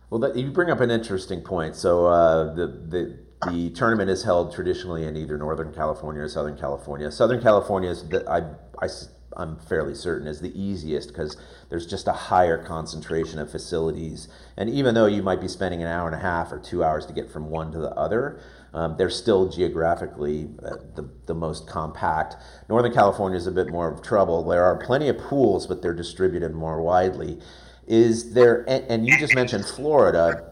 Well, 0.09 0.19
that, 0.21 0.35
you 0.35 0.49
bring 0.49 0.71
up 0.71 0.79
an 0.79 0.89
interesting 0.89 1.41
point. 1.41 1.75
So 1.75 2.07
uh, 2.07 2.53
the 2.55 2.67
the 2.67 3.17
the 3.47 3.69
tournament 3.69 4.09
is 4.09 4.23
held 4.23 4.53
traditionally 4.53 5.05
in 5.05 5.15
either 5.15 5.37
Northern 5.37 5.73
California 5.73 6.21
or 6.21 6.29
Southern 6.29 6.57
California. 6.57 7.11
Southern 7.11 7.41
California 7.41 7.89
is 7.89 8.07
the, 8.07 8.29
I, 8.29 8.41
I 8.83 8.89
I'm 9.37 9.57
fairly 9.57 9.95
certain 9.95 10.27
is 10.27 10.41
the 10.41 10.59
easiest 10.59 11.09
because 11.09 11.37
there's 11.69 11.85
just 11.85 12.07
a 12.07 12.11
higher 12.13 12.61
concentration 12.61 13.39
of 13.39 13.49
facilities. 13.49 14.27
And 14.57 14.69
even 14.69 14.95
though 14.95 15.05
you 15.05 15.23
might 15.23 15.39
be 15.39 15.47
spending 15.47 15.81
an 15.81 15.87
hour 15.87 16.07
and 16.07 16.15
a 16.15 16.19
half 16.19 16.51
or 16.51 16.59
two 16.59 16.83
hours 16.83 17.05
to 17.05 17.13
get 17.13 17.31
from 17.31 17.49
one 17.49 17.71
to 17.71 17.77
the 17.77 17.91
other, 17.91 18.41
um, 18.73 18.97
they're 18.97 19.09
still 19.09 19.49
geographically 19.49 20.49
uh, 20.63 20.75
the, 20.95 21.09
the 21.25 21.33
most 21.33 21.67
compact. 21.67 22.35
Northern 22.67 22.93
California 22.93 23.37
is 23.37 23.47
a 23.47 23.51
bit 23.51 23.69
more 23.69 23.91
of 23.91 24.01
trouble. 24.01 24.43
There 24.43 24.63
are 24.63 24.77
plenty 24.77 25.07
of 25.07 25.17
pools, 25.17 25.67
but 25.67 25.81
they're 25.81 25.93
distributed 25.93 26.53
more 26.53 26.81
widely. 26.81 27.39
Is 27.87 28.33
there, 28.33 28.65
and, 28.67 28.83
and 28.85 29.07
you 29.07 29.17
just 29.17 29.33
mentioned 29.35 29.65
Florida. 29.65 30.48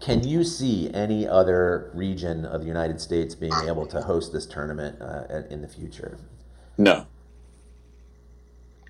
Can 0.00 0.26
you 0.26 0.44
see 0.44 0.90
any 0.94 1.26
other 1.26 1.90
region 1.94 2.44
of 2.44 2.60
the 2.62 2.66
United 2.66 3.00
States 3.00 3.34
being 3.34 3.52
able 3.66 3.86
to 3.86 4.02
host 4.02 4.32
this 4.32 4.46
tournament 4.46 5.00
uh, 5.00 5.42
in 5.50 5.62
the 5.62 5.68
future? 5.68 6.18
No. 6.76 7.06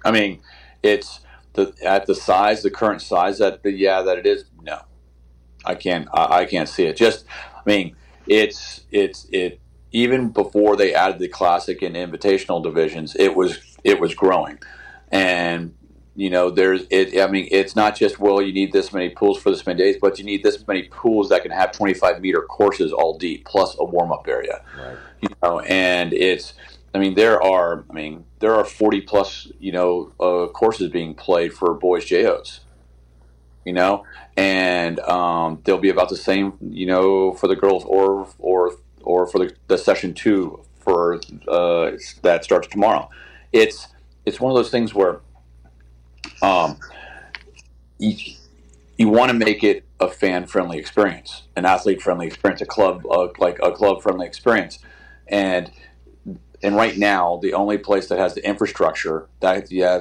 I 0.05 0.11
mean, 0.11 0.40
it's 0.83 1.21
the 1.55 1.75
at 1.85 2.07
the 2.07 2.14
size, 2.14 2.62
the 2.62 2.71
current 2.71 3.03
size 3.03 3.38
that 3.38 3.62
the 3.62 3.73
yeah 3.73 4.03
that 4.03 4.18
it 4.18 4.27
is. 4.27 4.44
No, 4.62 4.81
I 5.64 5.75
can't. 5.75 6.09
I, 6.12 6.40
I 6.40 6.44
can't 6.44 6.68
see 6.68 6.85
it. 6.85 6.97
Just, 6.97 7.25
I 7.55 7.62
mean, 7.66 7.97
it's 8.27 8.83
it's 8.90 9.27
it. 9.33 9.61
Even 9.90 10.29
before 10.29 10.77
they 10.77 10.94
added 10.94 11.18
the 11.18 11.29
classic 11.29 11.81
and 11.83 11.97
invitational 11.97 12.62
divisions, 12.62 13.16
it 13.16 13.35
was 13.35 13.59
it 13.85 14.01
was 14.01 14.14
growing, 14.14 14.59
and 15.11 15.75
you 16.19 16.31
know 16.31 16.51
there's 16.51 16.85
it. 16.91 17.21
I 17.21 17.29
mean, 17.29 17.47
it's 17.53 17.77
not 17.77 17.97
just 17.97 18.19
well 18.19 18.43
you 18.43 18.53
need 18.53 18.73
this 18.73 18.93
many 18.93 19.09
pools 19.09 19.41
for 19.41 19.51
this 19.51 19.65
many 19.65 19.79
days, 19.79 19.97
but 20.01 20.19
you 20.19 20.25
need 20.25 20.43
this 20.43 20.67
many 20.67 20.83
pools 20.83 21.29
that 21.29 21.43
can 21.43 21.53
have 21.53 21.71
25 21.71 22.21
meter 22.21 22.43
courses 22.43 22.93
all 22.93 23.17
deep 23.17 23.45
plus 23.45 23.77
a 23.79 23.85
warm 23.85 24.11
up 24.11 24.27
area. 24.27 24.61
Right. 24.77 24.97
You 25.21 25.29
know, 25.43 25.61
and 25.61 26.13
it's 26.13 26.55
I 26.95 26.99
mean, 26.99 27.15
there 27.15 27.41
are, 27.41 27.85
I 27.89 27.93
mean, 27.93 28.25
there 28.41 28.55
are 28.55 28.65
40 28.65 29.03
plus, 29.03 29.47
you 29.61 29.71
know, 29.71 30.13
uh, 30.19 30.49
courses 30.49 30.91
being 30.91 31.15
played 31.15 31.53
for 31.53 31.75
boys 31.75 32.05
JOs, 32.05 32.61
you 33.65 33.73
know, 33.73 34.05
and 34.37 34.99
um, 35.01 35.61
they'll 35.65 35.79
be 35.79 35.91
about 35.91 36.09
the 36.09 36.17
same, 36.17 36.55
you 36.61 36.87
know, 36.87 37.35
for 37.35 37.47
the 37.47 37.57
girls 37.57 37.85
or, 37.85 38.29
or, 38.39 38.73
or 39.03 39.27
for 39.27 39.39
the, 39.39 39.55
the 39.69 39.79
session 39.79 40.15
two 40.15 40.65
for, 40.81 41.21
uh, 41.47 41.93
that 42.23 42.43
starts 42.43 42.67
tomorrow. 42.69 43.09
It's, 43.53 43.89
it's 44.25 44.41
one 44.41 44.51
of 44.51 44.57
those 44.57 44.71
things 44.71 44.95
where, 44.95 45.21
um, 46.43 46.79
you, 47.99 48.35
you 48.97 49.09
want 49.09 49.31
to 49.31 49.37
make 49.37 49.62
it 49.64 49.85
a 50.01 50.09
fan 50.09 50.47
friendly 50.47 50.79
experience, 50.79 51.43
an 51.57 51.64
athlete 51.64 52.01
friendly 52.01 52.27
experience, 52.27 52.61
a 52.61 52.67
club, 52.67 53.05
uh, 53.11 53.29
like 53.38 53.59
a 53.62 53.73
club 53.73 54.03
friendly 54.03 54.27
experience. 54.27 54.79
And, 55.27 55.71
and 56.62 56.77
right 56.77 56.97
now 56.97 57.38
the 57.43 57.55
only 57.55 57.79
place 57.79 58.09
that 58.09 58.19
has 58.19 58.35
the 58.35 58.45
infrastructure 58.45 59.29
that 59.41 59.71
yeah 59.71 60.01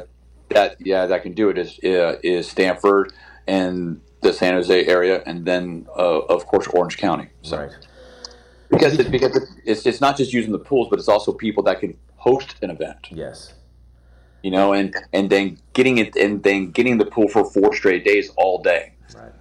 that 0.49 0.77
yeah 0.79 1.05
that 1.05 1.21
can 1.23 1.33
do 1.33 1.49
it 1.49 1.57
is 1.57 1.79
uh, 1.83 2.17
is 2.23 2.49
Stanford 2.49 3.13
and 3.47 4.01
the 4.21 4.33
San 4.33 4.53
Jose 4.53 4.85
area, 4.85 5.21
and 5.25 5.45
then 5.45 5.87
uh, 5.95 6.19
of 6.19 6.45
course 6.45 6.67
Orange 6.67 6.97
County. 6.97 7.29
So. 7.41 7.57
Right. 7.57 7.71
Because 8.69 8.99
it, 8.99 9.11
because 9.11 9.49
it's 9.63 9.85
it's 9.85 10.01
not 10.01 10.17
just 10.17 10.33
using 10.33 10.51
the 10.51 10.59
pools, 10.59 10.87
but 10.89 10.99
it's 10.99 11.07
also 11.07 11.31
people 11.31 11.63
that 11.63 11.79
can 11.79 11.97
host 12.17 12.55
an 12.61 12.69
event. 12.69 13.07
Yes. 13.11 13.53
You 14.43 14.51
know, 14.51 14.73
and 14.73 14.95
and 15.13 15.29
then 15.29 15.57
getting 15.73 15.97
it 15.97 16.15
and 16.15 16.43
then 16.43 16.71
getting 16.71 16.97
the 16.97 17.05
pool 17.05 17.27
for 17.27 17.43
four 17.43 17.75
straight 17.75 18.05
days 18.05 18.31
all 18.37 18.61
day. 18.61 18.93
Right. 19.15 19.31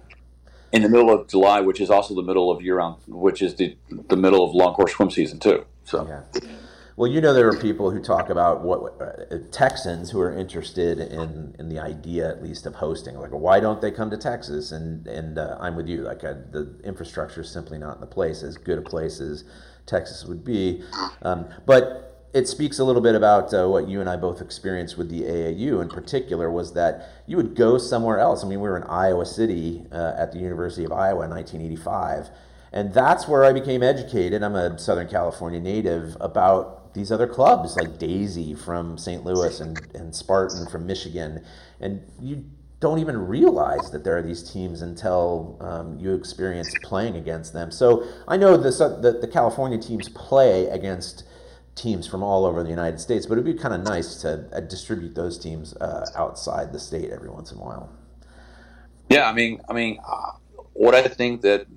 In 0.73 0.81
the 0.81 0.89
middle 0.89 1.11
of 1.11 1.27
July, 1.27 1.61
which 1.61 1.79
is 1.79 1.89
also 1.89 2.15
the 2.15 2.23
middle 2.23 2.51
of 2.51 2.61
year 2.61 2.77
round, 2.77 2.97
which 3.07 3.41
is 3.41 3.55
the 3.55 3.75
the 4.09 4.17
middle 4.17 4.43
of 4.43 4.53
long 4.53 4.73
course 4.73 4.93
swim 4.93 5.11
season 5.11 5.39
too. 5.39 5.65
So. 5.83 6.07
Yeah. 6.07 6.41
Well, 6.97 7.11
you 7.11 7.21
know, 7.21 7.31
there 7.31 7.47
are 7.47 7.55
people 7.55 7.91
who 7.91 8.01
talk 8.01 8.31
about 8.31 8.63
what 8.63 8.99
uh, 8.99 9.37
Texans 9.51 10.09
who 10.09 10.19
are 10.19 10.35
interested 10.35 10.97
in 10.97 11.55
in 11.59 11.69
the 11.69 11.77
idea, 11.77 12.27
at 12.27 12.41
least, 12.41 12.65
of 12.65 12.73
hosting. 12.73 13.15
Like, 13.19 13.29
why 13.29 13.59
don't 13.59 13.81
they 13.81 13.91
come 13.91 14.09
to 14.09 14.17
Texas? 14.17 14.71
And 14.71 15.05
and 15.05 15.37
uh, 15.37 15.57
I'm 15.59 15.75
with 15.75 15.87
you. 15.87 16.01
Like, 16.01 16.23
uh, 16.23 16.33
the 16.51 16.75
infrastructure 16.83 17.41
is 17.41 17.51
simply 17.51 17.77
not 17.77 17.95
in 17.95 18.01
the 18.01 18.07
place 18.07 18.41
as 18.41 18.57
good 18.57 18.79
a 18.79 18.81
place 18.81 19.21
as 19.21 19.43
Texas 19.85 20.25
would 20.25 20.43
be. 20.43 20.81
Um, 21.21 21.45
but 21.67 22.06
it 22.33 22.47
speaks 22.47 22.79
a 22.79 22.83
little 22.83 23.01
bit 23.01 23.15
about 23.15 23.53
uh, 23.53 23.67
what 23.67 23.87
you 23.87 24.01
and 24.01 24.09
I 24.09 24.15
both 24.15 24.41
experienced 24.41 24.97
with 24.97 25.09
the 25.09 25.21
AAU 25.21 25.81
in 25.81 25.89
particular 25.89 26.51
was 26.51 26.73
that 26.73 27.23
you 27.25 27.37
would 27.37 27.55
go 27.55 27.77
somewhere 27.77 28.19
else. 28.19 28.43
I 28.43 28.47
mean, 28.47 28.59
we 28.59 28.69
were 28.69 28.77
in 28.77 28.83
Iowa 28.83 29.25
City 29.25 29.85
uh, 29.91 30.13
at 30.17 30.31
the 30.31 30.39
University 30.39 30.83
of 30.83 30.91
Iowa 30.91 31.23
in 31.23 31.31
1985. 31.31 32.29
And 32.73 32.93
that's 32.93 33.27
where 33.27 33.45
I 33.45 33.53
became 33.53 33.81
educated. 33.81 34.43
I'm 34.43 34.55
a 34.55 34.77
Southern 34.77 35.07
California 35.07 35.59
native 35.59 36.17
about 36.19 36.93
these 36.93 37.11
other 37.11 37.27
clubs 37.27 37.75
like 37.75 37.97
Daisy 37.97 38.53
from 38.53 38.97
St. 38.97 39.23
Louis 39.23 39.59
and, 39.59 39.79
and 39.95 40.13
Spartan 40.13 40.67
from 40.67 40.85
Michigan. 40.85 41.45
And 41.79 42.01
you 42.21 42.45
don't 42.79 42.99
even 42.99 43.17
realize 43.17 43.89
that 43.91 44.03
there 44.03 44.17
are 44.17 44.21
these 44.21 44.43
teams 44.43 44.81
until 44.81 45.57
um, 45.61 45.97
you 45.97 46.13
experience 46.13 46.71
playing 46.83 47.15
against 47.15 47.53
them. 47.53 47.71
So 47.71 48.05
I 48.27 48.37
know 48.37 48.57
the, 48.57 48.69
the, 49.01 49.19
the 49.21 49.27
California 49.27 49.77
teams 49.77 50.09
play 50.09 50.67
against 50.67 51.23
teams 51.77 52.07
from 52.07 52.23
all 52.23 52.45
over 52.45 52.63
the 52.63 52.69
United 52.69 52.99
States, 52.99 53.25
but 53.25 53.33
it'd 53.33 53.45
be 53.45 53.53
kind 53.53 53.73
of 53.73 53.81
nice 53.83 54.15
to 54.21 54.47
uh, 54.51 54.59
distribute 54.59 55.15
those 55.15 55.37
teams 55.37 55.75
uh, 55.77 56.05
outside 56.15 56.73
the 56.73 56.79
state 56.79 57.11
every 57.11 57.29
once 57.29 57.51
in 57.51 57.57
a 57.57 57.61
while. 57.61 57.89
Yeah, 59.09 59.29
I 59.29 59.33
mean, 59.33 59.61
I 59.69 59.73
mean, 59.73 59.99
uh, 60.05 60.31
what 60.73 60.95
I 60.95 61.07
think 61.07 61.41
that 61.41 61.67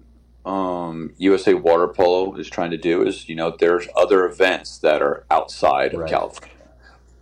um, 0.44 1.12
USA 1.18 1.54
Water 1.54 1.86
Polo 1.88 2.34
is 2.36 2.48
trying 2.48 2.70
to 2.70 2.78
do 2.78 3.06
is, 3.06 3.28
you 3.28 3.36
know, 3.36 3.54
there's 3.58 3.86
other 3.96 4.26
events 4.26 4.78
that 4.78 5.02
are 5.02 5.24
outside 5.30 5.94
of 5.94 6.00
right. 6.00 6.10
California. 6.10 6.56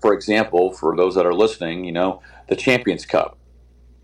For 0.00 0.14
example, 0.14 0.72
for 0.72 0.96
those 0.96 1.14
that 1.16 1.26
are 1.26 1.34
listening, 1.34 1.84
you 1.84 1.92
know, 1.92 2.22
the 2.46 2.56
Champions 2.56 3.04
Cup 3.04 3.36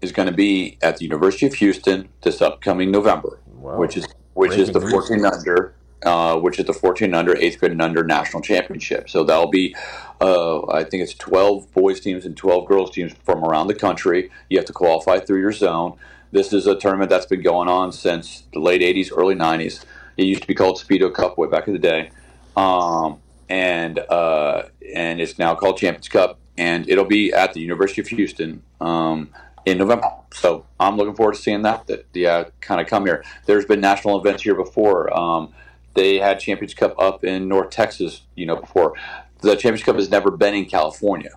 is 0.02 0.12
going 0.12 0.28
to 0.28 0.34
be 0.34 0.76
at 0.82 0.98
the 0.98 1.04
University 1.04 1.46
of 1.46 1.54
Houston 1.54 2.08
this 2.22 2.42
upcoming 2.42 2.90
November, 2.90 3.40
wow. 3.54 3.78
which 3.78 3.96
is 3.96 4.06
which 4.34 4.50
Breaking 4.50 4.64
is 4.64 4.72
the 4.72 4.80
14 4.80 5.24
under, 5.24 5.74
uh, 6.04 6.38
which 6.38 6.58
is 6.58 6.66
the 6.66 6.72
14 6.72 7.14
under, 7.14 7.36
eighth 7.36 7.58
grade 7.58 7.72
and 7.72 7.82
under 7.82 8.04
national 8.04 8.42
championship. 8.42 9.08
So 9.08 9.24
that'll 9.24 9.50
be, 9.50 9.74
uh, 10.20 10.66
I 10.68 10.84
think 10.84 11.02
it's 11.02 11.14
12 11.14 11.72
boys 11.72 12.00
teams 12.00 12.24
and 12.24 12.36
12 12.36 12.66
girls 12.66 12.90
teams 12.90 13.12
from 13.24 13.44
around 13.44 13.68
the 13.68 13.74
country. 13.74 14.30
You 14.48 14.58
have 14.58 14.66
to 14.66 14.72
qualify 14.72 15.20
through 15.20 15.40
your 15.40 15.52
zone. 15.52 15.96
This 16.32 16.52
is 16.52 16.66
a 16.66 16.74
tournament 16.74 17.10
that's 17.10 17.26
been 17.26 17.42
going 17.42 17.68
on 17.68 17.92
since 17.92 18.44
the 18.52 18.60
late 18.60 18.80
80s, 18.80 19.10
early 19.16 19.34
90s. 19.34 19.84
It 20.16 20.24
used 20.24 20.42
to 20.42 20.48
be 20.48 20.54
called 20.54 20.76
Speedo 20.78 21.12
Cup 21.12 21.38
way 21.38 21.48
back 21.48 21.66
in 21.66 21.72
the 21.72 21.78
day. 21.78 22.10
Um, 22.56 23.20
and 23.48 23.98
uh, 23.98 24.64
and 24.94 25.20
it's 25.20 25.38
now 25.38 25.54
called 25.54 25.76
Champions 25.76 26.08
Cup, 26.08 26.38
and 26.56 26.88
it'll 26.88 27.04
be 27.04 27.32
at 27.32 27.52
the 27.52 27.60
University 27.60 28.00
of 28.00 28.08
Houston 28.08 28.62
um, 28.80 29.30
in 29.66 29.78
November. 29.78 30.08
So 30.32 30.66
I'm 30.78 30.96
looking 30.96 31.14
forward 31.14 31.34
to 31.34 31.40
seeing 31.40 31.62
that. 31.62 31.86
That 31.86 32.06
yeah, 32.12 32.44
kind 32.60 32.80
of 32.80 32.86
come 32.86 33.06
here. 33.06 33.24
There's 33.46 33.64
been 33.64 33.80
national 33.80 34.18
events 34.18 34.42
here 34.42 34.54
before. 34.54 35.14
Um, 35.16 35.52
they 35.94 36.18
had 36.18 36.40
Champions 36.40 36.74
Cup 36.74 36.94
up 36.98 37.24
in 37.24 37.48
North 37.48 37.70
Texas, 37.70 38.22
you 38.34 38.46
know, 38.46 38.56
before. 38.56 38.94
The 39.40 39.56
Champions 39.56 39.84
Cup 39.84 39.96
has 39.96 40.10
never 40.10 40.30
been 40.30 40.54
in 40.54 40.66
California 40.66 41.30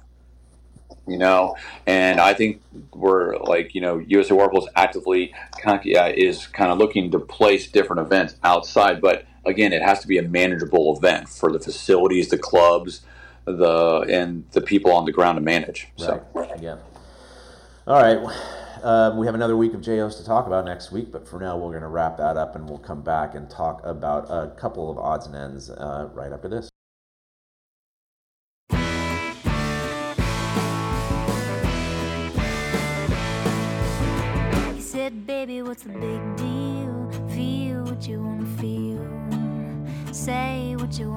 you 1.08 1.18
know. 1.18 1.56
And 1.86 2.20
I 2.20 2.34
think 2.34 2.62
we're 2.94 3.38
like, 3.38 3.74
you 3.74 3.82
know, 3.82 3.98
USA 4.00 4.34
Water 4.34 4.58
is 4.58 4.68
actively 4.76 5.34
is 5.66 6.48
kind 6.48 6.72
of 6.72 6.78
looking 6.78 7.12
to 7.12 7.20
place 7.20 7.68
different 7.68 8.02
events 8.02 8.36
outside, 8.44 9.02
but 9.02 9.26
again, 9.46 9.74
it 9.74 9.82
has 9.82 10.02
to 10.02 10.08
be 10.08 10.18
a 10.18 10.24
manageable 10.24 10.96
event 10.96 11.30
for 11.30 11.52
the 11.52 11.60
facilities, 11.60 12.30
the 12.30 12.38
clubs, 12.38 13.02
the 13.46 14.06
and 14.10 14.44
the 14.52 14.62
people 14.62 14.92
on 14.92 15.06
the 15.06 15.12
ground 15.12 15.38
to 15.38 15.42
manage. 15.42 15.88
So 15.96 16.24
right. 16.34 16.62
yeah. 16.62 16.78
All 17.88 18.02
right. 18.02 18.38
Um, 18.84 19.18
we 19.18 19.26
have 19.26 19.36
another 19.36 19.58
week 19.58 19.74
of 19.74 19.82
JOs 19.82 20.16
to 20.18 20.26
talk 20.26 20.48
about 20.48 20.66
next 20.66 20.92
week, 20.92 21.12
but 21.12 21.28
for 21.28 21.40
now, 21.40 21.58
we're 21.58 21.72
going 21.72 21.82
to 21.82 21.88
wrap 21.88 22.18
that 22.18 22.38
up 22.38 22.56
and 22.56 22.70
we'll 22.70 22.78
come 22.78 23.02
back 23.02 23.36
and 23.36 23.50
talk 23.50 23.82
about 23.84 24.26
a 24.30 24.54
couple 24.60 24.92
of 24.92 24.98
odds 24.98 25.26
and 25.26 25.36
ends 25.36 25.70
uh, 25.70 26.10
right 26.14 26.32
after 26.32 26.48
this. 26.48 26.70
said, 34.80 35.26
baby, 35.26 35.62
what's 35.62 35.84
the 35.84 35.90
big 35.90 36.36
deal? 36.36 37.12
Feel 37.30 37.84
what 37.84 38.08
you 38.08 38.22
want 38.22 38.42
to 38.42 38.62
feel. 38.62 39.17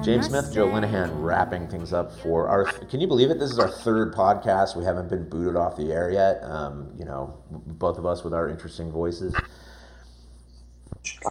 James 0.03 0.27
Smith, 0.27 0.45
say. 0.45 0.53
Joe 0.53 0.67
Linehan 0.67 1.09
wrapping 1.15 1.67
things 1.67 1.91
up 1.91 2.11
for 2.19 2.47
our. 2.47 2.65
Can 2.65 3.01
you 3.01 3.07
believe 3.07 3.31
it? 3.31 3.39
This 3.39 3.51
is 3.51 3.57
our 3.57 3.69
third 3.69 4.13
podcast. 4.13 4.75
We 4.75 4.83
haven't 4.83 5.09
been 5.09 5.27
booted 5.27 5.55
off 5.55 5.75
the 5.75 5.91
air 5.91 6.11
yet. 6.11 6.43
Um, 6.43 6.91
you 6.97 7.05
know, 7.05 7.41
both 7.49 7.97
of 7.97 8.05
us 8.05 8.23
with 8.23 8.33
our 8.33 8.47
interesting 8.47 8.91
voices. 8.91 9.33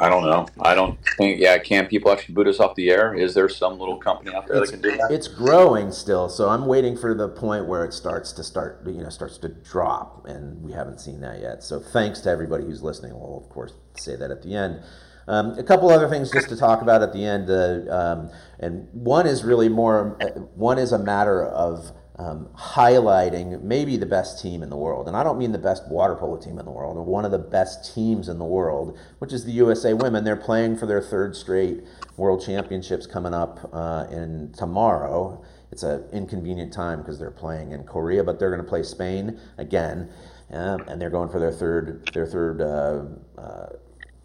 I 0.00 0.09
don't 0.09 0.24
know. 0.24 0.46
I 0.61 0.74
don't 0.74 0.98
think. 1.16 1.40
Yeah, 1.40 1.59
can 1.59 1.87
people 1.87 2.11
actually 2.11 2.35
boot 2.35 2.48
us 2.48 2.59
off 2.59 2.74
the 2.74 2.90
air? 2.90 3.14
Is 3.14 3.35
there 3.35 3.48
some 3.48 3.78
little 3.78 3.96
company 3.96 4.35
out 4.35 4.48
there 4.48 4.56
it's, 4.56 4.70
that 4.70 4.80
can 4.80 4.90
do 4.90 4.96
that? 4.96 5.12
It's 5.12 5.28
growing 5.28 5.92
still, 5.92 6.28
so 6.28 6.48
I'm 6.48 6.66
waiting 6.66 6.96
for 6.96 7.14
the 7.14 7.28
point 7.28 7.66
where 7.66 7.85
it 7.85 7.92
starts 7.92 8.33
to 8.33 8.42
start, 8.42 8.83
you 8.87 9.02
know, 9.02 9.11
starts 9.11 9.38
to 9.38 9.48
drop, 9.48 10.26
and 10.26 10.61
we 10.62 10.72
haven't 10.72 11.00
seen 11.00 11.20
that 11.20 11.40
yet. 11.40 11.62
So 11.62 11.78
thanks 11.78 12.20
to 12.20 12.30
everybody 12.30 12.64
who's 12.64 12.83
listening. 12.83 13.12
We'll 13.14 13.38
of 13.38 13.48
course 13.48 13.74
say 13.96 14.16
that 14.16 14.30
at 14.33 14.42
the 14.42 14.54
end. 14.56 14.83
Um, 15.28 15.59
a 15.59 15.62
couple 15.62 15.90
other 15.90 16.09
things 16.09 16.30
just 16.30 16.48
to 16.48 16.56
talk 16.56 16.83
about 16.83 17.02
at 17.02 17.12
the 17.12 17.24
end, 17.24 17.50
uh, 17.50 17.94
um, 17.94 18.30
and 18.59 18.88
one 18.92 19.26
is 19.26 19.44
really 19.44 19.68
more. 19.68 20.16
Uh, 20.20 20.40
one 20.54 20.78
is 20.78 20.92
a 20.92 20.98
matter 20.98 21.44
of 21.44 21.92
um, 22.20 22.48
highlighting 22.54 23.62
maybe 23.62 23.96
the 23.96 24.06
best 24.06 24.42
team 24.42 24.62
in 24.62 24.68
the 24.68 24.76
world. 24.76 25.09
And 25.09 25.16
I 25.16 25.22
don't 25.22 25.38
mean 25.38 25.52
the 25.52 25.59
best 25.59 25.88
water 25.88 26.14
polo 26.14 26.37
team 26.37 26.59
in 26.59 26.64
the 26.66 26.70
world, 26.70 26.96
or 26.98 27.02
one 27.02 27.24
of 27.24 27.30
the 27.30 27.38
best 27.38 27.94
teams 27.94 28.28
in 28.28 28.38
the 28.38 28.44
world, 28.44 28.98
which 29.20 29.33
is 29.33 29.44
the 29.44 29.52
USA 29.52 29.94
Women. 29.94 30.24
They're 30.24 30.37
playing 30.37 30.76
for 30.76 30.87
their 30.87 31.00
third 31.00 31.35
straight 31.35 31.83
World 32.16 32.44
Championships 32.44 33.06
coming 33.06 33.33
up 33.33 33.70
uh, 33.72 34.06
in 34.11 34.52
tomorrow. 34.52 35.42
It's 35.72 35.83
an 35.83 36.04
inconvenient 36.12 36.72
time 36.72 36.98
because 36.98 37.18
they're 37.18 37.30
playing 37.30 37.72
in 37.72 37.85
Korea, 37.85 38.22
but 38.22 38.38
they're 38.38 38.50
going 38.50 38.62
to 38.62 38.68
play 38.68 38.83
Spain 38.83 39.40
again, 39.56 40.11
um, 40.50 40.83
and 40.88 41.00
they're 41.00 41.11
going 41.11 41.30
for 41.30 41.40
their 41.40 41.52
third 41.52 42.11
their 42.12 42.26
third 42.26 42.61
uh, 42.61 43.40
uh, 43.40 43.68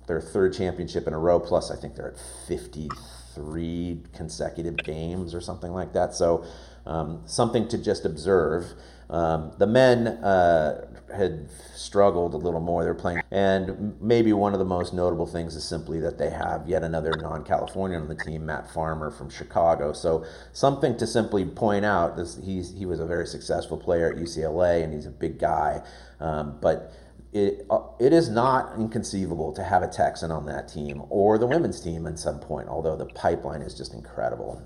their 0.07 0.21
third 0.21 0.53
championship 0.53 1.07
in 1.07 1.13
a 1.13 1.19
row. 1.19 1.39
Plus, 1.39 1.71
I 1.71 1.75
think 1.75 1.95
they're 1.95 2.11
at 2.11 2.19
53 2.47 4.03
consecutive 4.13 4.77
games 4.77 5.33
or 5.33 5.41
something 5.41 5.71
like 5.71 5.93
that. 5.93 6.13
So 6.13 6.45
um, 6.85 7.23
something 7.25 7.67
to 7.69 7.77
just 7.77 8.05
observe. 8.05 8.73
Um, 9.09 9.51
the 9.59 9.67
men 9.67 10.07
uh, 10.07 10.87
had 11.15 11.47
struggled 11.75 12.33
a 12.33 12.37
little 12.37 12.59
more. 12.59 12.83
They're 12.83 12.93
playing, 12.93 13.21
and 13.31 13.95
maybe 14.01 14.33
one 14.33 14.53
of 14.53 14.59
the 14.59 14.65
most 14.65 14.93
notable 14.93 15.27
things 15.27 15.55
is 15.55 15.63
simply 15.63 15.99
that 15.99 16.17
they 16.17 16.29
have 16.29 16.67
yet 16.67 16.83
another 16.83 17.11
non-Californian 17.21 18.01
on 18.01 18.07
the 18.07 18.15
team, 18.15 18.45
Matt 18.45 18.69
Farmer 18.71 19.11
from 19.11 19.29
Chicago. 19.29 19.93
So 19.93 20.25
something 20.53 20.97
to 20.97 21.05
simply 21.05 21.45
point 21.45 21.85
out. 21.85 22.17
This 22.17 22.39
he's 22.43 22.73
he 22.73 22.85
was 22.85 22.99
a 22.99 23.05
very 23.05 23.27
successful 23.27 23.77
player 23.77 24.11
at 24.11 24.17
UCLA, 24.17 24.83
and 24.83 24.93
he's 24.93 25.05
a 25.05 25.11
big 25.11 25.39
guy, 25.39 25.81
um, 26.19 26.57
but. 26.61 26.91
It, 27.35 27.65
uh, 27.69 27.81
it 27.99 28.13
is 28.13 28.29
not 28.29 28.79
inconceivable 28.79 29.51
to 29.55 29.61
have 29.61 29.83
a 29.83 29.89
Texan 29.89 30.31
on 30.31 30.45
that 30.45 30.69
team 30.69 31.03
or 31.09 31.37
the 31.37 31.45
women's 31.45 31.81
team 31.81 32.07
at 32.07 32.17
some 32.17 32.39
point, 32.39 32.69
although 32.69 32.95
the 32.95 33.07
pipeline 33.07 33.61
is 33.61 33.75
just 33.75 33.93
incredible. 33.93 34.65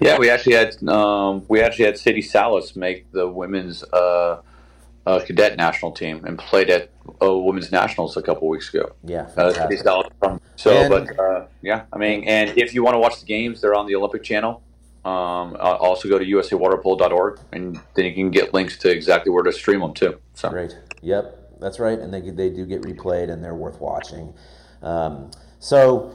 Yeah, 0.00 0.18
we 0.18 0.28
actually 0.28 0.52
had 0.52 0.86
um, 0.86 1.46
we 1.48 1.62
actually 1.62 1.86
had 1.86 1.96
City 1.96 2.20
Salas 2.20 2.76
make 2.76 3.10
the 3.12 3.26
women's 3.26 3.84
uh, 3.84 4.42
uh, 5.06 5.20
cadet 5.24 5.56
national 5.56 5.92
team 5.92 6.26
and 6.26 6.38
played 6.38 6.68
at 6.68 6.90
uh, 7.22 7.34
women's 7.34 7.72
nationals 7.72 8.18
a 8.18 8.22
couple 8.22 8.48
weeks 8.48 8.68
ago. 8.68 8.94
Yeah, 9.02 9.30
uh, 9.38 9.54
City 9.54 9.78
Salas 9.78 10.12
from 10.20 10.42
so, 10.56 10.72
and, 10.72 10.90
but 10.90 11.18
uh, 11.18 11.46
yeah, 11.62 11.84
I 11.90 11.96
mean, 11.96 12.24
and 12.24 12.50
if 12.58 12.74
you 12.74 12.84
want 12.84 12.96
to 12.96 12.98
watch 12.98 13.18
the 13.18 13.26
games, 13.26 13.62
they're 13.62 13.74
on 13.74 13.86
the 13.86 13.94
Olympic 13.94 14.22
Channel. 14.22 14.62
Um, 15.06 15.56
also 15.58 16.08
go 16.08 16.18
to 16.18 16.24
usawaterpolo.org 16.24 17.38
and 17.52 17.78
then 17.94 18.06
you 18.06 18.14
can 18.14 18.30
get 18.30 18.54
links 18.54 18.78
to 18.78 18.90
exactly 18.90 19.30
where 19.30 19.42
to 19.42 19.52
stream 19.52 19.80
them 19.80 19.92
too. 19.92 20.18
So. 20.32 20.48
Great. 20.48 20.78
Yep, 21.02 21.43
that's 21.60 21.78
right, 21.78 21.98
and 21.98 22.12
they 22.12 22.20
they 22.30 22.50
do 22.50 22.66
get 22.66 22.82
replayed 22.82 23.30
and 23.30 23.42
they're 23.42 23.54
worth 23.54 23.80
watching. 23.80 24.34
Um, 24.82 25.30
so 25.58 26.14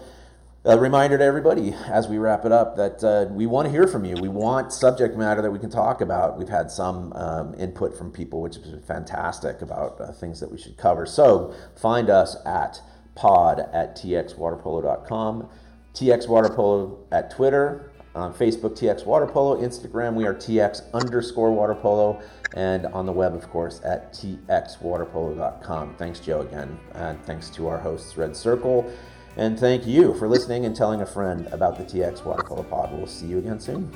a 0.66 0.78
reminder 0.78 1.18
to 1.18 1.24
everybody 1.24 1.74
as 1.88 2.08
we 2.08 2.18
wrap 2.18 2.46
it 2.46 2.52
up 2.52 2.76
that 2.76 3.04
uh, 3.04 3.32
we 3.34 3.46
want 3.46 3.66
to 3.66 3.72
hear 3.72 3.88
from 3.88 4.04
you. 4.04 4.16
We 4.22 4.28
want 4.28 4.74
subject 4.74 5.18
matter 5.18 5.42
that 5.42 5.52
we 5.52 5.60
can 5.60 5.70
talk 5.70 6.02
about. 6.02 6.38
We've 6.38 6.50
had 6.50 6.70
some 6.70 7.14
um, 7.14 7.56
input 7.56 7.98
from 7.98 8.12
people, 8.12 8.42
which 8.42 8.58
is 8.58 8.84
fantastic 8.86 9.62
about 9.62 10.00
uh, 10.02 10.12
things 10.12 10.40
that 10.42 10.52
we 10.52 10.58
should 10.58 10.78
cover. 10.78 11.06
So 11.06 11.54
find 11.76 12.10
us 12.10 12.36
at 12.46 12.82
pod 13.16 13.62
at 13.74 13.96
txwaterpolo.com, 13.96 15.50
txwaterpolo 15.94 16.98
at 17.12 17.32
Twitter, 17.32 17.92
on 18.16 18.34
Facebook, 18.34 18.72
TX 18.72 19.06
Waterpolo, 19.06 19.62
Instagram, 19.62 20.16
we 20.16 20.26
are 20.26 20.34
TX 20.34 20.92
underscore 20.94 21.52
Waterpolo, 21.52 22.22
and 22.56 22.86
on 22.88 23.06
the 23.06 23.12
web, 23.12 23.36
of 23.36 23.50
course, 23.50 23.82
at 23.84 24.14
txwaterpolo.com. 24.14 25.96
Thanks, 25.96 26.20
Joe, 26.20 26.42
again, 26.42 26.80
and 26.94 27.24
thanks 27.26 27.50
to 27.52 27.68
our 27.68 27.78
hosts, 27.80 28.18
Red 28.18 28.36
Circle 28.36 28.92
and 29.40 29.58
thank 29.58 29.88
you 29.88 30.14
for 30.16 30.28
listening 30.28 30.66
and 30.66 30.76
telling 30.76 31.00
a 31.02 31.06
friend 31.06 31.48
about 31.54 31.78
the 31.78 31.84
TX 31.86 32.26
Water 32.26 32.44
Polo 32.44 32.64
Pod. 32.64 32.92
We'll 32.92 33.08
see 33.08 33.28
you 33.28 33.38
again 33.38 33.58
soon. 33.60 33.90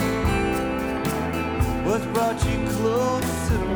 what 1.86 2.02
brought 2.14 2.46
you 2.46 2.70
close. 2.70 3.67